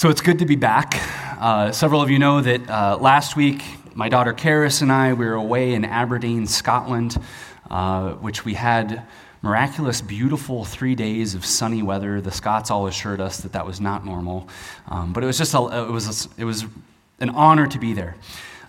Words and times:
So 0.00 0.08
it's 0.08 0.22
good 0.22 0.38
to 0.38 0.46
be 0.46 0.56
back. 0.56 0.98
Uh, 1.38 1.72
several 1.72 2.00
of 2.00 2.08
you 2.08 2.18
know 2.18 2.40
that 2.40 2.70
uh, 2.70 2.96
last 2.98 3.36
week, 3.36 3.62
my 3.92 4.08
daughter 4.08 4.32
Karis 4.32 4.80
and 4.80 4.90
I 4.90 5.12
we 5.12 5.26
were 5.26 5.34
away 5.34 5.74
in 5.74 5.84
Aberdeen, 5.84 6.46
Scotland, 6.46 7.18
uh, 7.68 8.12
which 8.12 8.42
we 8.42 8.54
had 8.54 9.06
miraculous, 9.42 10.00
beautiful 10.00 10.64
three 10.64 10.94
days 10.94 11.34
of 11.34 11.44
sunny 11.44 11.82
weather. 11.82 12.22
The 12.22 12.30
Scots 12.30 12.70
all 12.70 12.86
assured 12.86 13.20
us 13.20 13.42
that 13.42 13.52
that 13.52 13.66
was 13.66 13.78
not 13.78 14.06
normal, 14.06 14.48
um, 14.88 15.12
but 15.12 15.22
it 15.22 15.26
was 15.26 15.36
just 15.36 15.52
a, 15.52 15.58
it 15.58 15.90
was 15.90 16.24
a, 16.24 16.40
it 16.40 16.44
was 16.44 16.64
an 17.18 17.28
honor 17.28 17.66
to 17.66 17.78
be 17.78 17.92
there. 17.92 18.16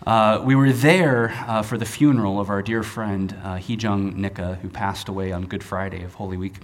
Uh, 0.05 0.41
we 0.43 0.53
were 0.53 0.73
there 0.73 1.29
uh, 1.47 1.61
for 1.61 1.77
the 1.77 1.85
funeral 1.85 2.41
of 2.41 2.49
our 2.49 2.61
dear 2.61 2.83
friend 2.83 3.33
uh, 3.41 3.55
Hee-jung 3.55 4.21
Nika, 4.21 4.55
who 4.55 4.67
passed 4.67 5.07
away 5.07 5.31
on 5.31 5.45
Good 5.45 5.63
Friday 5.63 6.03
of 6.03 6.13
Holy 6.13 6.35
Week. 6.35 6.55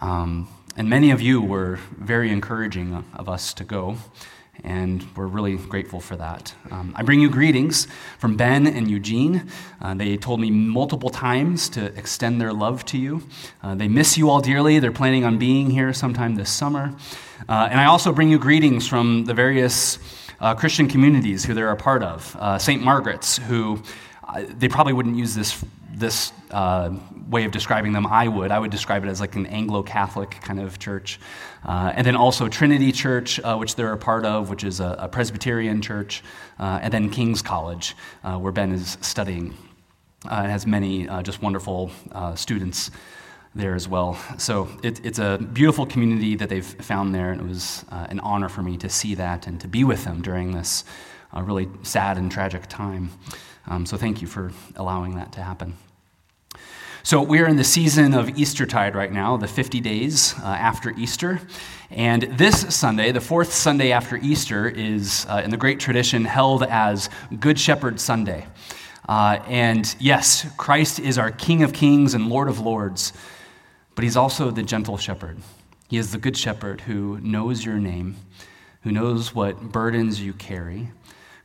Um, 0.00 0.48
and 0.76 0.88
many 0.88 1.10
of 1.10 1.20
you 1.20 1.40
were 1.40 1.78
very 1.98 2.30
encouraging 2.30 3.04
of 3.14 3.28
us 3.28 3.52
to 3.54 3.64
go, 3.64 3.96
and 4.64 5.06
we're 5.16 5.26
really 5.26 5.56
grateful 5.56 6.00
for 6.00 6.16
that. 6.16 6.54
Um, 6.70 6.92
I 6.96 7.02
bring 7.02 7.20
you 7.20 7.28
greetings 7.28 7.86
from 8.18 8.36
Ben 8.36 8.66
and 8.66 8.90
Eugene. 8.90 9.48
Uh, 9.80 9.94
they 9.94 10.16
told 10.16 10.40
me 10.40 10.50
multiple 10.50 11.10
times 11.10 11.68
to 11.70 11.86
extend 11.98 12.40
their 12.40 12.52
love 12.52 12.84
to 12.86 12.98
you. 12.98 13.22
Uh, 13.62 13.74
they 13.74 13.88
miss 13.88 14.16
you 14.16 14.30
all 14.30 14.40
dearly. 14.40 14.78
They're 14.78 14.92
planning 14.92 15.24
on 15.24 15.38
being 15.38 15.70
here 15.70 15.92
sometime 15.92 16.36
this 16.36 16.50
summer. 16.50 16.94
Uh, 17.48 17.68
and 17.70 17.80
I 17.80 17.86
also 17.86 18.12
bring 18.12 18.30
you 18.30 18.38
greetings 18.38 18.86
from 18.86 19.24
the 19.24 19.34
various 19.34 19.98
uh, 20.40 20.54
Christian 20.54 20.88
communities 20.88 21.44
who 21.44 21.54
they're 21.54 21.70
a 21.70 21.76
part 21.76 22.02
of. 22.02 22.36
Uh, 22.38 22.58
St. 22.58 22.82
Margaret's, 22.82 23.38
who 23.38 23.82
uh, 24.26 24.44
they 24.48 24.68
probably 24.68 24.92
wouldn't 24.92 25.16
use 25.16 25.34
this 25.34 25.64
this 25.92 26.32
uh, 26.50 26.90
way 27.28 27.44
of 27.44 27.52
describing 27.52 27.92
them, 27.92 28.06
I 28.06 28.28
would. 28.28 28.50
I 28.50 28.58
would 28.58 28.70
describe 28.70 29.04
it 29.04 29.08
as 29.08 29.20
like 29.20 29.36
an 29.36 29.46
Anglo 29.46 29.82
Catholic 29.82 30.30
kind 30.42 30.60
of 30.60 30.78
church. 30.78 31.20
Uh, 31.64 31.92
and 31.94 32.06
then 32.06 32.16
also 32.16 32.48
Trinity 32.48 32.92
Church, 32.92 33.38
uh, 33.40 33.56
which 33.56 33.76
they're 33.76 33.92
a 33.92 33.98
part 33.98 34.24
of, 34.24 34.50
which 34.50 34.64
is 34.64 34.80
a, 34.80 34.96
a 34.98 35.08
Presbyterian 35.08 35.82
church. 35.82 36.22
Uh, 36.58 36.80
and 36.82 36.92
then 36.92 37.10
King's 37.10 37.42
College, 37.42 37.94
uh, 38.24 38.38
where 38.38 38.52
Ben 38.52 38.72
is 38.72 38.98
studying. 39.00 39.56
Uh, 40.24 40.44
has 40.44 40.68
many 40.68 41.08
just 41.24 41.42
wonderful 41.42 41.90
students 42.36 42.92
there 43.56 43.74
as 43.74 43.88
well. 43.88 44.16
So 44.38 44.68
it, 44.80 45.04
it's 45.04 45.18
a 45.18 45.36
beautiful 45.52 45.84
community 45.84 46.36
that 46.36 46.48
they've 46.48 46.64
found 46.64 47.12
there, 47.12 47.32
and 47.32 47.40
it 47.40 47.46
was 47.48 47.84
an 47.90 48.20
honor 48.20 48.48
for 48.48 48.62
me 48.62 48.76
to 48.78 48.88
see 48.88 49.16
that 49.16 49.48
and 49.48 49.60
to 49.60 49.66
be 49.66 49.82
with 49.82 50.04
them 50.04 50.22
during 50.22 50.52
this 50.52 50.84
really 51.34 51.68
sad 51.82 52.18
and 52.18 52.30
tragic 52.30 52.68
time. 52.68 53.10
Um, 53.66 53.86
so 53.86 53.96
thank 53.96 54.20
you 54.20 54.28
for 54.28 54.52
allowing 54.76 55.16
that 55.16 55.32
to 55.32 55.42
happen. 55.42 55.76
So, 57.04 57.20
we're 57.20 57.48
in 57.48 57.56
the 57.56 57.64
season 57.64 58.14
of 58.14 58.38
Eastertide 58.38 58.94
right 58.94 59.10
now, 59.10 59.36
the 59.36 59.48
50 59.48 59.80
days 59.80 60.34
uh, 60.38 60.46
after 60.46 60.90
Easter. 60.90 61.40
And 61.90 62.22
this 62.22 62.76
Sunday, 62.76 63.10
the 63.10 63.20
fourth 63.20 63.52
Sunday 63.52 63.90
after 63.90 64.18
Easter, 64.18 64.68
is 64.68 65.26
uh, 65.28 65.42
in 65.44 65.50
the 65.50 65.56
great 65.56 65.80
tradition 65.80 66.24
held 66.24 66.62
as 66.62 67.10
Good 67.40 67.58
Shepherd 67.58 67.98
Sunday. 67.98 68.46
Uh, 69.08 69.40
and 69.48 69.96
yes, 69.98 70.46
Christ 70.56 71.00
is 71.00 71.18
our 71.18 71.32
King 71.32 71.64
of 71.64 71.72
Kings 71.72 72.14
and 72.14 72.28
Lord 72.28 72.48
of 72.48 72.60
Lords, 72.60 73.12
but 73.96 74.04
he's 74.04 74.16
also 74.16 74.52
the 74.52 74.62
gentle 74.62 74.96
shepherd. 74.96 75.38
He 75.88 75.98
is 75.98 76.12
the 76.12 76.18
Good 76.18 76.36
Shepherd 76.36 76.82
who 76.82 77.18
knows 77.20 77.64
your 77.64 77.78
name, 77.80 78.14
who 78.82 78.92
knows 78.92 79.34
what 79.34 79.60
burdens 79.60 80.20
you 80.20 80.32
carry, 80.32 80.92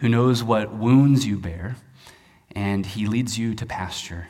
who 0.02 0.08
knows 0.08 0.44
what 0.44 0.72
wounds 0.72 1.26
you 1.26 1.38
bear, 1.38 1.78
and 2.58 2.88
he 2.88 3.06
leads 3.06 3.38
you 3.38 3.54
to 3.54 3.68
pasture. 3.68 4.28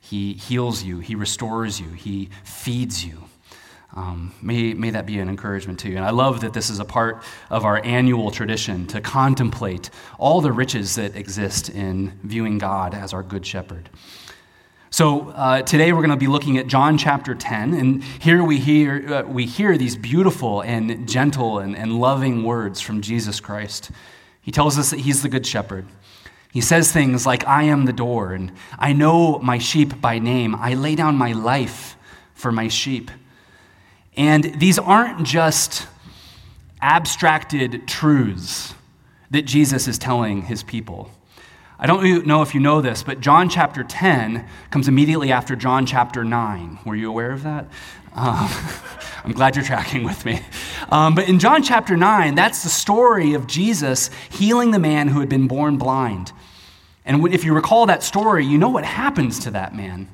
He 0.00 0.32
heals 0.32 0.82
you, 0.82 1.00
He 1.00 1.14
restores 1.14 1.78
you, 1.78 1.90
He 1.90 2.30
feeds 2.42 3.04
you. 3.04 3.24
Um, 3.94 4.32
may, 4.40 4.72
may 4.72 4.90
that 4.90 5.04
be 5.04 5.18
an 5.18 5.28
encouragement 5.28 5.78
to 5.80 5.90
you. 5.90 5.96
And 5.96 6.04
I 6.04 6.10
love 6.10 6.40
that 6.42 6.52
this 6.54 6.70
is 6.70 6.78
a 6.78 6.84
part 6.84 7.22
of 7.50 7.64
our 7.64 7.82
annual 7.84 8.30
tradition 8.30 8.86
to 8.88 9.00
contemplate 9.00 9.90
all 10.18 10.40
the 10.40 10.52
riches 10.52 10.94
that 10.96 11.16
exist 11.16 11.68
in 11.70 12.18
viewing 12.22 12.58
God 12.58 12.94
as 12.94 13.12
our 13.12 13.22
good 13.22 13.44
shepherd. 13.44 13.88
So 14.90 15.30
uh, 15.30 15.62
today 15.62 15.92
we're 15.92 16.00
going 16.00 16.10
to 16.10 16.16
be 16.16 16.26
looking 16.26 16.58
at 16.58 16.68
John 16.68 16.96
chapter 16.96 17.34
10, 17.34 17.74
and 17.74 18.02
here 18.02 18.42
we 18.42 18.58
hear, 18.58 19.12
uh, 19.12 19.22
we 19.24 19.44
hear 19.44 19.76
these 19.76 19.96
beautiful 19.96 20.62
and 20.62 21.06
gentle 21.08 21.58
and, 21.58 21.76
and 21.76 22.00
loving 22.00 22.44
words 22.44 22.80
from 22.80 23.02
Jesus 23.02 23.40
Christ. 23.40 23.90
He 24.40 24.52
tells 24.52 24.78
us 24.78 24.90
that 24.90 25.00
he's 25.00 25.22
the 25.22 25.28
good 25.28 25.46
shepherd. 25.46 25.86
He 26.52 26.60
says 26.60 26.90
things 26.90 27.26
like, 27.26 27.46
I 27.46 27.64
am 27.64 27.84
the 27.84 27.92
door, 27.92 28.32
and 28.32 28.52
I 28.78 28.92
know 28.92 29.38
my 29.38 29.58
sheep 29.58 30.00
by 30.00 30.18
name. 30.18 30.54
I 30.54 30.74
lay 30.74 30.94
down 30.94 31.16
my 31.16 31.32
life 31.32 31.96
for 32.34 32.50
my 32.50 32.68
sheep. 32.68 33.10
And 34.16 34.44
these 34.58 34.78
aren't 34.78 35.24
just 35.24 35.86
abstracted 36.80 37.86
truths 37.86 38.74
that 39.30 39.42
Jesus 39.42 39.86
is 39.86 39.98
telling 39.98 40.42
his 40.42 40.62
people. 40.62 41.10
I 41.78 41.86
don't 41.86 42.26
know 42.26 42.42
if 42.42 42.54
you 42.54 42.60
know 42.60 42.80
this, 42.80 43.04
but 43.04 43.20
John 43.20 43.48
chapter 43.48 43.84
10 43.84 44.48
comes 44.70 44.88
immediately 44.88 45.30
after 45.30 45.54
John 45.54 45.86
chapter 45.86 46.24
9. 46.24 46.80
Were 46.84 46.96
you 46.96 47.08
aware 47.08 47.30
of 47.30 47.44
that? 47.44 47.66
Um, 48.18 48.50
I'm 49.24 49.32
glad 49.32 49.54
you're 49.54 49.64
tracking 49.64 50.02
with 50.02 50.24
me. 50.24 50.40
Um, 50.90 51.14
but 51.14 51.28
in 51.28 51.38
John 51.38 51.62
chapter 51.62 51.96
9, 51.96 52.34
that's 52.34 52.62
the 52.62 52.68
story 52.68 53.34
of 53.34 53.46
Jesus 53.46 54.10
healing 54.30 54.70
the 54.72 54.78
man 54.78 55.08
who 55.08 55.20
had 55.20 55.28
been 55.28 55.46
born 55.46 55.76
blind. 55.76 56.32
And 57.04 57.32
if 57.32 57.44
you 57.44 57.54
recall 57.54 57.86
that 57.86 58.02
story, 58.02 58.44
you 58.44 58.58
know 58.58 58.70
what 58.70 58.84
happens 58.84 59.38
to 59.40 59.50
that 59.52 59.74
man. 59.74 60.08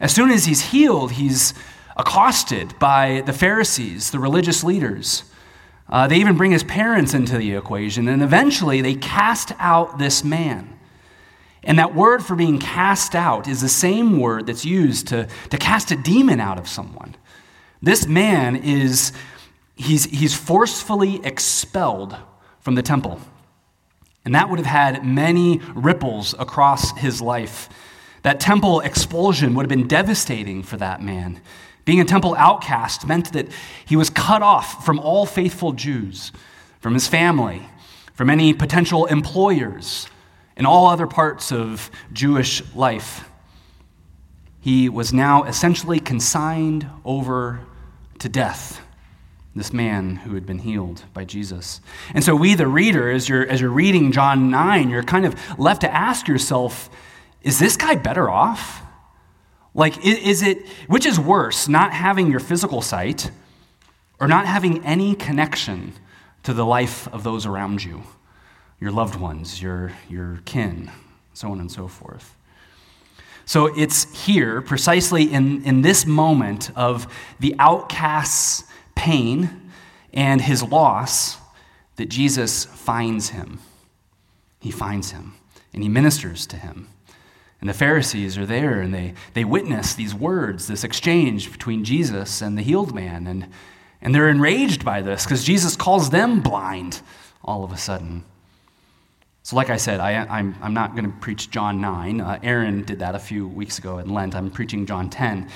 As 0.00 0.14
soon 0.14 0.30
as 0.30 0.46
he's 0.46 0.70
healed, 0.70 1.12
he's 1.12 1.54
accosted 1.96 2.78
by 2.78 3.22
the 3.26 3.32
Pharisees, 3.32 4.10
the 4.10 4.18
religious 4.18 4.64
leaders. 4.64 5.24
Uh, 5.88 6.06
they 6.06 6.16
even 6.16 6.36
bring 6.36 6.52
his 6.52 6.64
parents 6.64 7.12
into 7.12 7.36
the 7.36 7.54
equation, 7.54 8.08
and 8.08 8.22
eventually 8.22 8.80
they 8.80 8.94
cast 8.94 9.52
out 9.58 9.98
this 9.98 10.24
man. 10.24 10.78
And 11.64 11.78
that 11.78 11.94
word 11.94 12.24
for 12.24 12.34
being 12.34 12.58
cast 12.58 13.14
out 13.14 13.46
is 13.46 13.60
the 13.60 13.68
same 13.68 14.18
word 14.18 14.46
that's 14.46 14.64
used 14.64 15.08
to, 15.08 15.28
to 15.50 15.58
cast 15.58 15.90
a 15.90 15.96
demon 15.96 16.40
out 16.40 16.58
of 16.58 16.66
someone. 16.68 17.14
This 17.82 18.06
man 18.06 18.54
is, 18.54 19.12
he's, 19.74 20.04
he's 20.04 20.34
forcefully 20.34 21.20
expelled 21.24 22.16
from 22.60 22.76
the 22.76 22.82
temple. 22.82 23.20
And 24.24 24.34
that 24.36 24.48
would 24.48 24.60
have 24.60 24.66
had 24.66 25.04
many 25.04 25.60
ripples 25.74 26.34
across 26.38 26.96
his 26.96 27.20
life. 27.20 27.68
That 28.22 28.38
temple 28.38 28.80
expulsion 28.80 29.54
would 29.54 29.64
have 29.64 29.68
been 29.68 29.88
devastating 29.88 30.62
for 30.62 30.76
that 30.76 31.02
man. 31.02 31.40
Being 31.84 32.00
a 32.00 32.04
temple 32.04 32.36
outcast 32.38 33.08
meant 33.08 33.32
that 33.32 33.48
he 33.84 33.96
was 33.96 34.08
cut 34.10 34.42
off 34.42 34.84
from 34.84 35.00
all 35.00 35.26
faithful 35.26 35.72
Jews, 35.72 36.30
from 36.78 36.94
his 36.94 37.08
family, 37.08 37.68
from 38.14 38.30
any 38.30 38.54
potential 38.54 39.06
employers, 39.06 40.06
and 40.56 40.68
all 40.68 40.86
other 40.86 41.08
parts 41.08 41.50
of 41.50 41.90
Jewish 42.12 42.62
life. 42.76 43.28
He 44.60 44.88
was 44.88 45.12
now 45.12 45.42
essentially 45.42 45.98
consigned 45.98 46.88
over 47.04 47.66
to 48.22 48.28
death 48.28 48.80
this 49.54 49.72
man 49.72 50.16
who 50.16 50.34
had 50.34 50.46
been 50.46 50.60
healed 50.60 51.02
by 51.12 51.24
Jesus. 51.24 51.80
And 52.14 52.24
so, 52.24 52.34
we, 52.34 52.54
the 52.54 52.66
reader, 52.66 53.10
as 53.10 53.28
you're, 53.28 53.46
as 53.46 53.60
you're 53.60 53.70
reading 53.70 54.12
John 54.12 54.50
9, 54.50 54.88
you're 54.88 55.02
kind 55.02 55.26
of 55.26 55.36
left 55.58 55.82
to 55.82 55.92
ask 55.92 56.26
yourself 56.26 56.88
is 57.42 57.58
this 57.58 57.76
guy 57.76 57.96
better 57.96 58.30
off? 58.30 58.82
Like, 59.74 60.04
is 60.06 60.42
it, 60.42 60.68
which 60.86 61.04
is 61.04 61.18
worse, 61.18 61.66
not 61.66 61.92
having 61.92 62.30
your 62.30 62.38
physical 62.38 62.82
sight 62.82 63.32
or 64.20 64.28
not 64.28 64.46
having 64.46 64.84
any 64.84 65.16
connection 65.16 65.94
to 66.44 66.54
the 66.54 66.64
life 66.64 67.08
of 67.08 67.24
those 67.24 67.44
around 67.44 67.82
you, 67.82 68.04
your 68.80 68.92
loved 68.92 69.18
ones, 69.18 69.60
your, 69.60 69.92
your 70.08 70.40
kin, 70.44 70.88
so 71.34 71.50
on 71.50 71.58
and 71.58 71.72
so 71.72 71.88
forth? 71.88 72.36
So 73.44 73.66
it's 73.66 74.24
here, 74.24 74.62
precisely 74.62 75.24
in, 75.24 75.64
in 75.64 75.82
this 75.82 76.06
moment 76.06 76.70
of 76.76 77.12
the 77.40 77.54
outcast's 77.58 78.64
pain 78.94 79.70
and 80.12 80.40
his 80.40 80.62
loss 80.62 81.38
that 81.96 82.08
Jesus 82.08 82.64
finds 82.64 83.30
him. 83.30 83.58
He 84.60 84.70
finds 84.70 85.10
him 85.10 85.34
and 85.72 85.82
he 85.82 85.88
ministers 85.88 86.46
to 86.48 86.56
him. 86.56 86.88
And 87.60 87.68
the 87.68 87.74
Pharisees 87.74 88.36
are 88.38 88.46
there 88.46 88.80
and 88.80 88.92
they, 88.92 89.14
they 89.34 89.44
witness 89.44 89.94
these 89.94 90.14
words, 90.14 90.66
this 90.66 90.84
exchange 90.84 91.50
between 91.52 91.84
Jesus 91.84 92.42
and 92.42 92.58
the 92.58 92.62
healed 92.62 92.94
man. 92.94 93.26
And, 93.26 93.48
and 94.00 94.14
they're 94.14 94.28
enraged 94.28 94.84
by 94.84 95.00
this 95.00 95.24
because 95.24 95.44
Jesus 95.44 95.76
calls 95.76 96.10
them 96.10 96.40
blind 96.40 97.00
all 97.44 97.64
of 97.64 97.72
a 97.72 97.76
sudden. 97.76 98.24
So, 99.44 99.56
like 99.56 99.70
I 99.70 99.76
said, 99.76 99.98
I, 99.98 100.12
am 100.12 100.30
I'm, 100.30 100.56
I'm 100.62 100.74
not 100.74 100.94
going 100.94 101.10
to 101.10 101.18
preach 101.18 101.50
John 101.50 101.80
9. 101.80 102.20
Uh, 102.20 102.38
Aaron 102.42 102.84
did 102.84 103.00
that 103.00 103.14
a 103.14 103.18
few 103.18 103.48
weeks 103.48 103.78
ago 103.78 103.98
in 103.98 104.12
Lent. 104.14 104.36
I'm 104.36 104.50
preaching 104.50 104.86
John 104.86 105.10
10. 105.10 105.48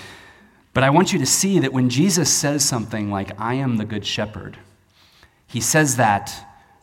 But 0.75 0.83
I 0.83 0.91
want 0.91 1.13
you 1.13 1.19
to 1.21 1.27
see 1.27 1.61
that 1.61 1.73
when 1.73 1.89
Jesus 1.89 2.33
says 2.33 2.65
something 2.65 3.11
like, 3.11 3.41
I 3.41 3.55
am 3.55 3.77
the 3.77 3.85
good 3.85 4.05
shepherd, 4.05 4.59
he 5.47 5.61
says 5.61 5.97
that 5.97 6.35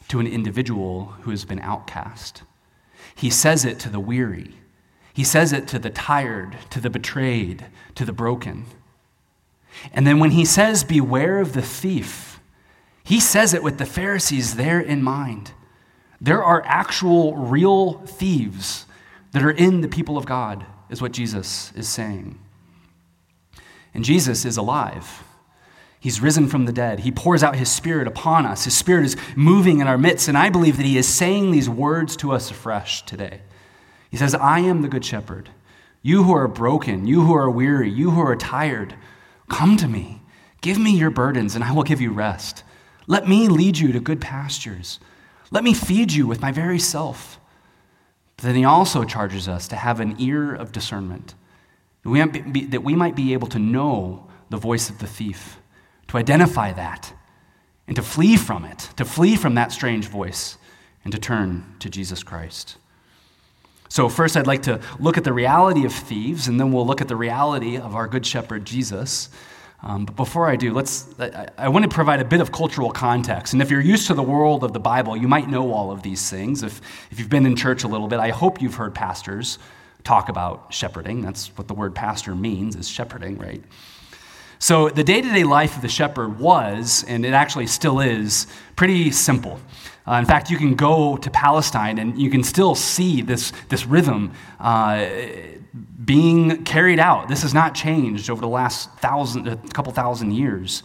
to 0.07 0.19
an 0.19 0.27
individual 0.27 1.07
who 1.21 1.31
has 1.31 1.43
been 1.45 1.59
outcast. 1.59 2.43
He 3.15 3.29
says 3.29 3.65
it 3.65 3.79
to 3.79 3.89
the 3.89 3.99
weary. 3.99 4.55
He 5.13 5.23
says 5.23 5.53
it 5.53 5.67
to 5.67 5.79
the 5.79 5.89
tired, 5.89 6.57
to 6.71 6.79
the 6.79 6.89
betrayed, 6.89 7.65
to 7.95 8.05
the 8.05 8.13
broken. 8.13 8.65
And 9.93 10.07
then 10.07 10.19
when 10.19 10.31
he 10.31 10.45
says, 10.45 10.83
Beware 10.83 11.39
of 11.39 11.53
the 11.53 11.61
thief, 11.61 12.39
He 13.03 13.19
says 13.19 13.53
it 13.53 13.61
with 13.61 13.77
the 13.77 13.85
Pharisees 13.85 14.55
there 14.55 14.79
in 14.79 15.03
mind. 15.03 15.51
There 16.23 16.41
are 16.41 16.63
actual, 16.65 17.35
real 17.35 17.99
thieves 18.05 18.85
that 19.33 19.43
are 19.43 19.51
in 19.51 19.81
the 19.81 19.89
people 19.89 20.17
of 20.17 20.25
God, 20.25 20.65
is 20.89 21.01
what 21.01 21.11
Jesus 21.11 21.73
is 21.75 21.89
saying. 21.89 22.39
And 23.93 24.05
Jesus 24.05 24.45
is 24.45 24.55
alive. 24.55 25.25
He's 25.99 26.21
risen 26.21 26.47
from 26.47 26.63
the 26.65 26.71
dead. 26.71 27.01
He 27.01 27.11
pours 27.11 27.43
out 27.43 27.57
his 27.57 27.69
spirit 27.69 28.07
upon 28.07 28.45
us. 28.45 28.63
His 28.63 28.75
spirit 28.75 29.05
is 29.05 29.17
moving 29.35 29.81
in 29.81 29.87
our 29.87 29.97
midst. 29.97 30.29
And 30.29 30.37
I 30.37 30.49
believe 30.49 30.77
that 30.77 30.85
he 30.85 30.97
is 30.97 31.07
saying 31.07 31.51
these 31.51 31.69
words 31.69 32.15
to 32.17 32.31
us 32.31 32.49
afresh 32.49 33.05
today. 33.05 33.41
He 34.09 34.15
says, 34.15 34.33
I 34.33 34.59
am 34.59 34.81
the 34.81 34.87
good 34.87 35.03
shepherd. 35.03 35.49
You 36.01 36.23
who 36.23 36.33
are 36.33 36.47
broken, 36.47 37.05
you 37.05 37.25
who 37.25 37.33
are 37.33 37.49
weary, 37.49 37.89
you 37.89 38.11
who 38.11 38.21
are 38.21 38.35
tired, 38.35 38.95
come 39.49 39.75
to 39.77 39.89
me. 39.89 40.21
Give 40.61 40.77
me 40.77 40.97
your 40.97 41.09
burdens, 41.09 41.55
and 41.55 41.63
I 41.63 41.73
will 41.73 41.83
give 41.83 41.99
you 41.99 42.11
rest. 42.11 42.63
Let 43.07 43.27
me 43.27 43.49
lead 43.49 43.77
you 43.77 43.91
to 43.91 43.99
good 43.99 44.21
pastures. 44.21 44.99
Let 45.53 45.63
me 45.63 45.75
feed 45.75 46.11
you 46.11 46.25
with 46.25 46.41
my 46.41 46.51
very 46.51 46.79
self. 46.79 47.39
But 48.37 48.45
then 48.45 48.55
he 48.55 48.65
also 48.65 49.03
charges 49.03 49.47
us 49.47 49.67
to 49.67 49.75
have 49.75 49.99
an 49.99 50.15
ear 50.19 50.53
of 50.53 50.71
discernment, 50.71 51.35
that 52.01 52.09
we, 52.09 52.19
might 52.19 52.51
be, 52.51 52.65
that 52.65 52.83
we 52.83 52.95
might 52.95 53.15
be 53.15 53.33
able 53.33 53.47
to 53.49 53.59
know 53.59 54.27
the 54.49 54.57
voice 54.57 54.89
of 54.89 54.97
the 54.97 55.07
thief 55.07 55.59
to 56.07 56.17
identify 56.17 56.73
that 56.73 57.13
and 57.87 57.95
to 57.95 58.01
flee 58.01 58.35
from 58.35 58.65
it, 58.65 58.89
to 58.97 59.05
flee 59.05 59.35
from 59.35 59.53
that 59.53 59.71
strange 59.71 60.07
voice 60.07 60.57
and 61.03 61.13
to 61.13 61.19
turn 61.19 61.75
to 61.79 61.89
Jesus 61.89 62.23
Christ. 62.23 62.77
So, 63.89 64.09
first, 64.09 64.35
I'd 64.35 64.47
like 64.47 64.63
to 64.63 64.81
look 64.99 65.19
at 65.19 65.23
the 65.23 65.33
reality 65.33 65.85
of 65.85 65.93
thieves, 65.93 66.47
and 66.47 66.59
then 66.59 66.71
we'll 66.71 66.87
look 66.87 66.99
at 66.99 67.07
the 67.07 67.15
reality 67.15 67.77
of 67.77 67.93
our 67.93 68.07
Good 68.07 68.25
Shepherd, 68.25 68.65
Jesus. 68.65 69.29
Um, 69.83 70.05
but 70.05 70.15
before 70.15 70.49
I 70.49 70.55
do, 70.55 70.73
let's, 70.73 71.13
I, 71.19 71.47
I, 71.57 71.67
want 71.67 71.83
to 71.83 71.93
provide 71.93 72.21
a 72.21 72.25
bit 72.25 72.39
of 72.39 72.53
cultural 72.53 72.89
context. 72.89 73.51
And 73.51 73.61
if 73.61 73.69
you're 73.69 73.81
used 73.81 74.07
to 74.07 74.13
the 74.13 74.23
world 74.23 74.63
of 74.63 74.71
the 74.71 74.79
Bible, 74.79 75.17
you 75.17 75.27
might 75.27 75.49
know 75.49 75.73
all 75.73 75.91
of 75.91 76.03
these 76.03 76.29
things. 76.29 76.63
If, 76.63 76.79
if 77.11 77.19
you've 77.19 77.29
been 77.29 77.45
in 77.45 77.57
church 77.57 77.83
a 77.83 77.89
little 77.89 78.07
bit, 78.07 78.19
I 78.19 78.29
hope 78.29 78.61
you've 78.61 78.75
heard 78.75 78.95
pastors 78.95 79.59
talk 80.05 80.29
about 80.29 80.73
shepherding. 80.73 81.21
That's 81.21 81.47
what 81.57 81.67
the 81.67 81.73
word 81.73 81.95
pastor 81.95 82.33
means, 82.33 82.77
is 82.77 82.87
shepherding, 82.87 83.37
right? 83.37 83.61
So, 84.57 84.87
the 84.87 85.03
day 85.03 85.19
to 85.19 85.29
day 85.29 85.43
life 85.43 85.75
of 85.75 85.81
the 85.81 85.89
shepherd 85.89 86.39
was, 86.39 87.03
and 87.05 87.25
it 87.25 87.33
actually 87.33 87.67
still 87.67 87.99
is, 87.99 88.47
pretty 88.77 89.11
simple. 89.11 89.59
Uh, 90.07 90.13
in 90.13 90.25
fact, 90.25 90.49
you 90.49 90.57
can 90.57 90.75
go 90.75 91.17
to 91.17 91.29
Palestine 91.29 91.97
and 91.97 92.17
you 92.17 92.29
can 92.29 92.43
still 92.43 92.73
see 92.73 93.21
this, 93.21 93.51
this 93.67 93.85
rhythm 93.85 94.31
uh, 94.61 95.05
being 96.05 96.63
carried 96.63 96.99
out. 96.99 97.27
This 97.27 97.41
has 97.41 97.53
not 97.53 97.73
changed 97.73 98.29
over 98.29 98.41
the 98.41 98.47
last 98.47 98.91
thousand, 98.99 99.47
a 99.47 99.55
couple 99.73 99.91
thousand 99.91 100.33
years. 100.33 100.83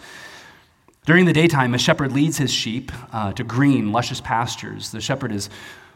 During 1.04 1.24
the 1.24 1.32
daytime, 1.32 1.74
a 1.74 1.78
shepherd 1.78 2.12
leads 2.12 2.38
his 2.38 2.52
sheep 2.52 2.92
uh, 3.12 3.32
to 3.32 3.44
green, 3.44 3.92
luscious 3.92 4.20
pastures. 4.20 4.90
The 4.90 5.00
shepherd 5.00 5.32
is 5.32 5.48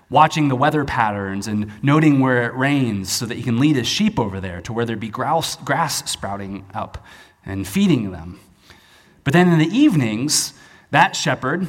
watching 0.09 0.49
the 0.49 0.57
weather 0.57 0.85
patterns 0.85 1.47
and 1.49 1.73
noting 1.83 2.21
where 2.21 2.45
it 2.45 2.55
rains 2.55 3.11
so 3.11 3.25
that 3.27 3.37
he 3.37 3.43
can 3.43 3.59
lead 3.59 3.77
his 3.77 3.89
sheep 3.89 4.19
over 4.19 4.41
there 4.41 4.61
to 4.63 4.73
where 4.73 4.85
there'd 4.85 5.01
be 5.01 5.09
grass, 5.09 5.57
grass 5.57 6.11
sprouting 6.11 6.67
up 6.75 7.05
and 7.47 7.67
feeding 7.67 8.11
them. 8.13 8.39
But 9.25 9.33
then 9.33 9.49
in 9.49 9.59
the 9.59 9.75
evenings, 9.75 10.53
that 10.91 11.17
shepherd 11.17 11.69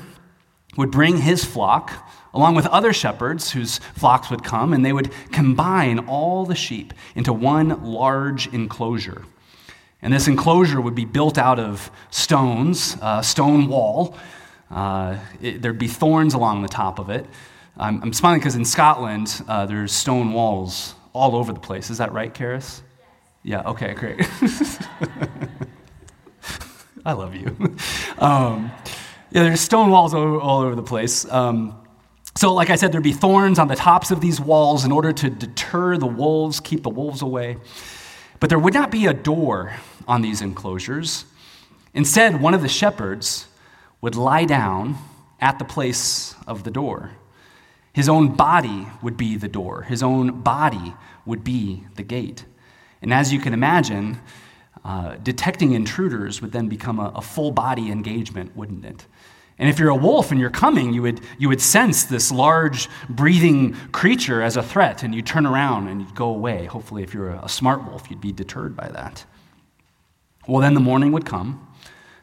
would 0.76 0.92
bring 0.92 1.18
his 1.18 1.46
flock 1.46 1.92
along 2.34 2.56
with 2.56 2.66
other 2.68 2.94
shepherds 2.94 3.52
whose 3.52 3.78
flocks 3.96 4.30
would 4.30 4.44
come, 4.44 4.74
and 4.74 4.86
they 4.86 4.94
would 4.94 5.12
combine 5.32 6.00
all 6.00 6.46
the 6.46 6.56
sheep 6.56 6.94
into 7.16 7.32
one 7.32 7.84
large 7.84 8.48
enclosure. 8.54 9.24
And 10.02 10.12
this 10.12 10.28
enclosure 10.28 10.82
would 10.82 10.96
be 10.96 11.06
built 11.06 11.38
out 11.38 11.60
of 11.60 11.90
stones, 12.10 12.98
a 13.02 13.24
stone 13.24 13.68
wall. 13.68 14.18
Uh, 14.70 15.18
it, 15.42 15.62
there'd 15.62 15.80
be 15.80 15.88
thorns 15.88 16.34
along 16.34 16.62
the 16.62 16.68
top 16.68 17.00
of 17.00 17.10
it. 17.10 17.26
I'm, 17.78 18.02
I'm 18.04 18.14
smiling 18.14 18.40
because 18.40 18.56
in 18.56 18.66
Scotland, 18.66 19.42
uh, 19.48 19.66
there's 19.66 19.94
stone 19.94 20.34
walls 20.34 20.96
all 21.14 21.36
over 21.36 21.54
the 21.54 21.60
place. 21.60 21.90
Is 21.90 22.00
that 22.00 22.12
right, 22.12 22.34
Karis? 22.34 22.82
Yeah, 23.44 23.62
okay, 23.62 23.94
great. 23.94 24.20
I 27.06 27.14
love 27.14 27.36
you. 27.36 27.78
Um, 28.20 28.72
yeah, 29.32 29.44
there's 29.44 29.60
stone 29.60 29.90
walls 29.90 30.14
all, 30.14 30.40
all 30.40 30.62
over 30.62 30.76
the 30.76 30.84
place. 30.84 31.26
Um, 31.30 31.76
so, 32.36 32.54
like 32.54 32.70
I 32.70 32.76
said, 32.76 32.92
there'd 32.92 33.04
be 33.04 33.14
thorns 33.14 33.60
on 33.60 33.68
the 33.68 33.76
tops 33.76 34.10
of 34.10 34.20
these 34.20 34.40
walls 34.40 34.86
in 34.86 34.92
order 34.92 35.14
to 35.14 35.30
deter 35.30 35.98
the 35.98 36.08
wolves, 36.08 36.60
keep 36.60 36.84
the 36.84 36.90
wolves 36.90 37.22
away. 37.22 37.58
But 38.40 38.50
there 38.50 38.60
would 38.60 38.74
not 38.74 38.92
be 38.92 39.06
a 39.06 39.14
door 39.14 39.74
on 40.08 40.22
these 40.22 40.42
enclosures. 40.42 41.26
Instead, 41.94 42.42
one 42.42 42.54
of 42.54 42.62
the 42.62 42.68
shepherds 42.68 43.48
would 44.02 44.16
lie 44.16 44.46
down 44.46 44.98
at 45.40 45.60
the 45.60 45.66
place 45.66 46.36
of 46.48 46.64
the 46.64 46.72
door. 46.72 47.12
His 47.94 48.10
own 48.10 48.36
body 48.36 48.88
would 49.04 49.16
be 49.16 49.38
the 49.38 49.48
door, 49.48 49.84
his 49.84 50.02
own 50.02 50.42
body 50.42 50.96
would 51.26 51.44
be 51.44 51.84
the 51.96 52.04
gate. 52.04 52.46
And 53.02 53.14
as 53.14 53.32
you 53.32 53.40
can 53.40 53.54
imagine, 53.54 54.20
uh, 54.84 55.16
detecting 55.22 55.74
intruders 55.74 56.42
would 56.42 56.52
then 56.52 56.68
become 56.68 57.00
a, 57.00 57.12
a 57.16 57.22
full 57.22 57.52
body 57.52 57.92
engagement, 57.92 58.56
wouldn't 58.56 58.84
it? 58.84 59.06
And 59.60 59.70
if 59.70 59.80
you're 59.80 59.90
a 59.90 59.96
wolf 59.96 60.32
and 60.32 60.40
you're 60.40 60.50
coming, 60.50 60.94
you 60.94 61.04
would, 61.04 61.22
you 61.38 61.48
would 61.48 61.62
sense 61.62 62.04
this 62.04 62.32
large 62.32 62.90
breathing 63.08 63.74
creature 63.92 64.42
as 64.42 64.58
a 64.58 64.64
threat, 64.64 65.04
and 65.04 65.14
you'd 65.14 65.28
turn 65.28 65.46
around 65.46 65.88
and 65.88 66.02
you'd 66.02 66.16
go 66.16 66.30
away. 66.30 66.66
Hopefully, 66.66 67.04
if 67.04 67.14
you're 67.14 67.30
a, 67.30 67.46
a 67.46 67.50
smart 67.50 67.84
wolf, 67.86 68.10
you'd 68.10 68.22
be 68.22 68.32
deterred 68.32 68.76
by 68.76 68.90
that. 68.90 69.26
Well, 70.48 70.62
then 70.62 70.74
the 70.74 70.80
morning 70.80 71.12
would 71.12 71.26
come. 71.26 71.68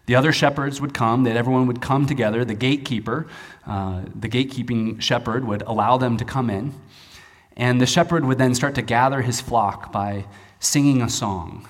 The 0.07 0.17
other 0.17 0.33
shepherds 0.33 0.81
would 0.81 0.93
come, 0.93 1.23
that 1.25 1.37
everyone 1.37 1.69
would 1.69 1.81
come 1.81 2.05
together. 2.05 2.45
The 2.45 2.55
gatekeeper, 2.55 3.29
uh, 3.67 4.03
the 4.15 4.29
gatekeeping 4.29 5.01
shepherd, 5.01 5.45
would 5.45 5.63
allow 5.63 5.99
them 5.99 6.17
to 6.17 6.25
come 6.25 6.51
in. 6.51 6.75
And 7.57 7.81
the 7.81 7.87
shepherd 7.87 8.25
would 8.25 8.39
then 8.39 8.55
start 8.55 8.75
to 8.75 8.83
gather 8.83 9.23
his 9.23 9.41
flock 9.41 9.93
by 9.93 10.25
singing 10.59 11.01
a 11.01 11.09
song. 11.09 11.69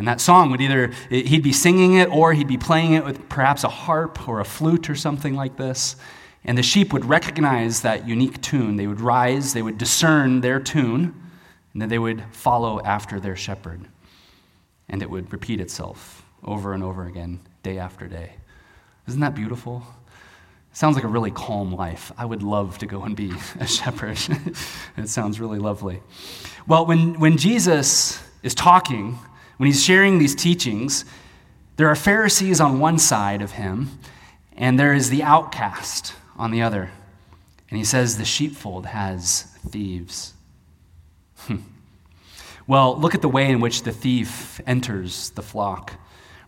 And 0.00 0.08
that 0.08 0.18
song 0.18 0.50
would 0.50 0.62
either, 0.62 0.92
he'd 1.10 1.42
be 1.42 1.52
singing 1.52 1.96
it 1.96 2.08
or 2.08 2.32
he'd 2.32 2.48
be 2.48 2.56
playing 2.56 2.94
it 2.94 3.04
with 3.04 3.28
perhaps 3.28 3.64
a 3.64 3.68
harp 3.68 4.26
or 4.26 4.40
a 4.40 4.46
flute 4.46 4.88
or 4.88 4.94
something 4.94 5.34
like 5.34 5.58
this. 5.58 5.94
And 6.42 6.56
the 6.56 6.62
sheep 6.62 6.94
would 6.94 7.04
recognize 7.04 7.82
that 7.82 8.08
unique 8.08 8.40
tune. 8.40 8.76
They 8.76 8.86
would 8.86 9.02
rise, 9.02 9.52
they 9.52 9.60
would 9.60 9.76
discern 9.76 10.40
their 10.40 10.58
tune, 10.58 11.14
and 11.74 11.82
then 11.82 11.90
they 11.90 11.98
would 11.98 12.24
follow 12.32 12.80
after 12.80 13.20
their 13.20 13.36
shepherd. 13.36 13.88
And 14.88 15.02
it 15.02 15.10
would 15.10 15.30
repeat 15.34 15.60
itself 15.60 16.24
over 16.42 16.72
and 16.72 16.82
over 16.82 17.04
again, 17.04 17.40
day 17.62 17.76
after 17.76 18.08
day. 18.08 18.36
Isn't 19.06 19.20
that 19.20 19.34
beautiful? 19.34 19.86
Sounds 20.72 20.94
like 20.94 21.04
a 21.04 21.08
really 21.08 21.30
calm 21.30 21.74
life. 21.74 22.10
I 22.16 22.24
would 22.24 22.42
love 22.42 22.78
to 22.78 22.86
go 22.86 23.02
and 23.02 23.14
be 23.14 23.34
a 23.60 23.66
shepherd. 23.66 24.18
it 24.96 25.10
sounds 25.10 25.40
really 25.40 25.58
lovely. 25.58 26.00
Well, 26.66 26.86
when, 26.86 27.20
when 27.20 27.36
Jesus 27.36 28.18
is 28.42 28.54
talking 28.54 29.18
when 29.60 29.66
he's 29.66 29.84
sharing 29.84 30.16
these 30.16 30.34
teachings, 30.34 31.04
there 31.76 31.86
are 31.88 31.94
Pharisees 31.94 32.62
on 32.62 32.80
one 32.80 32.98
side 32.98 33.42
of 33.42 33.50
him, 33.50 33.90
and 34.56 34.78
there 34.78 34.94
is 34.94 35.10
the 35.10 35.22
outcast 35.22 36.14
on 36.38 36.50
the 36.50 36.62
other. 36.62 36.90
And 37.68 37.76
he 37.76 37.84
says 37.84 38.16
the 38.16 38.24
sheepfold 38.24 38.86
has 38.86 39.42
thieves. 39.68 40.32
Well, 42.66 42.96
look 42.96 43.16
at 43.16 43.20
the 43.20 43.28
way 43.28 43.50
in 43.50 43.60
which 43.60 43.82
the 43.82 43.90
thief 43.90 44.60
enters 44.64 45.30
the 45.30 45.42
flock. 45.42 45.94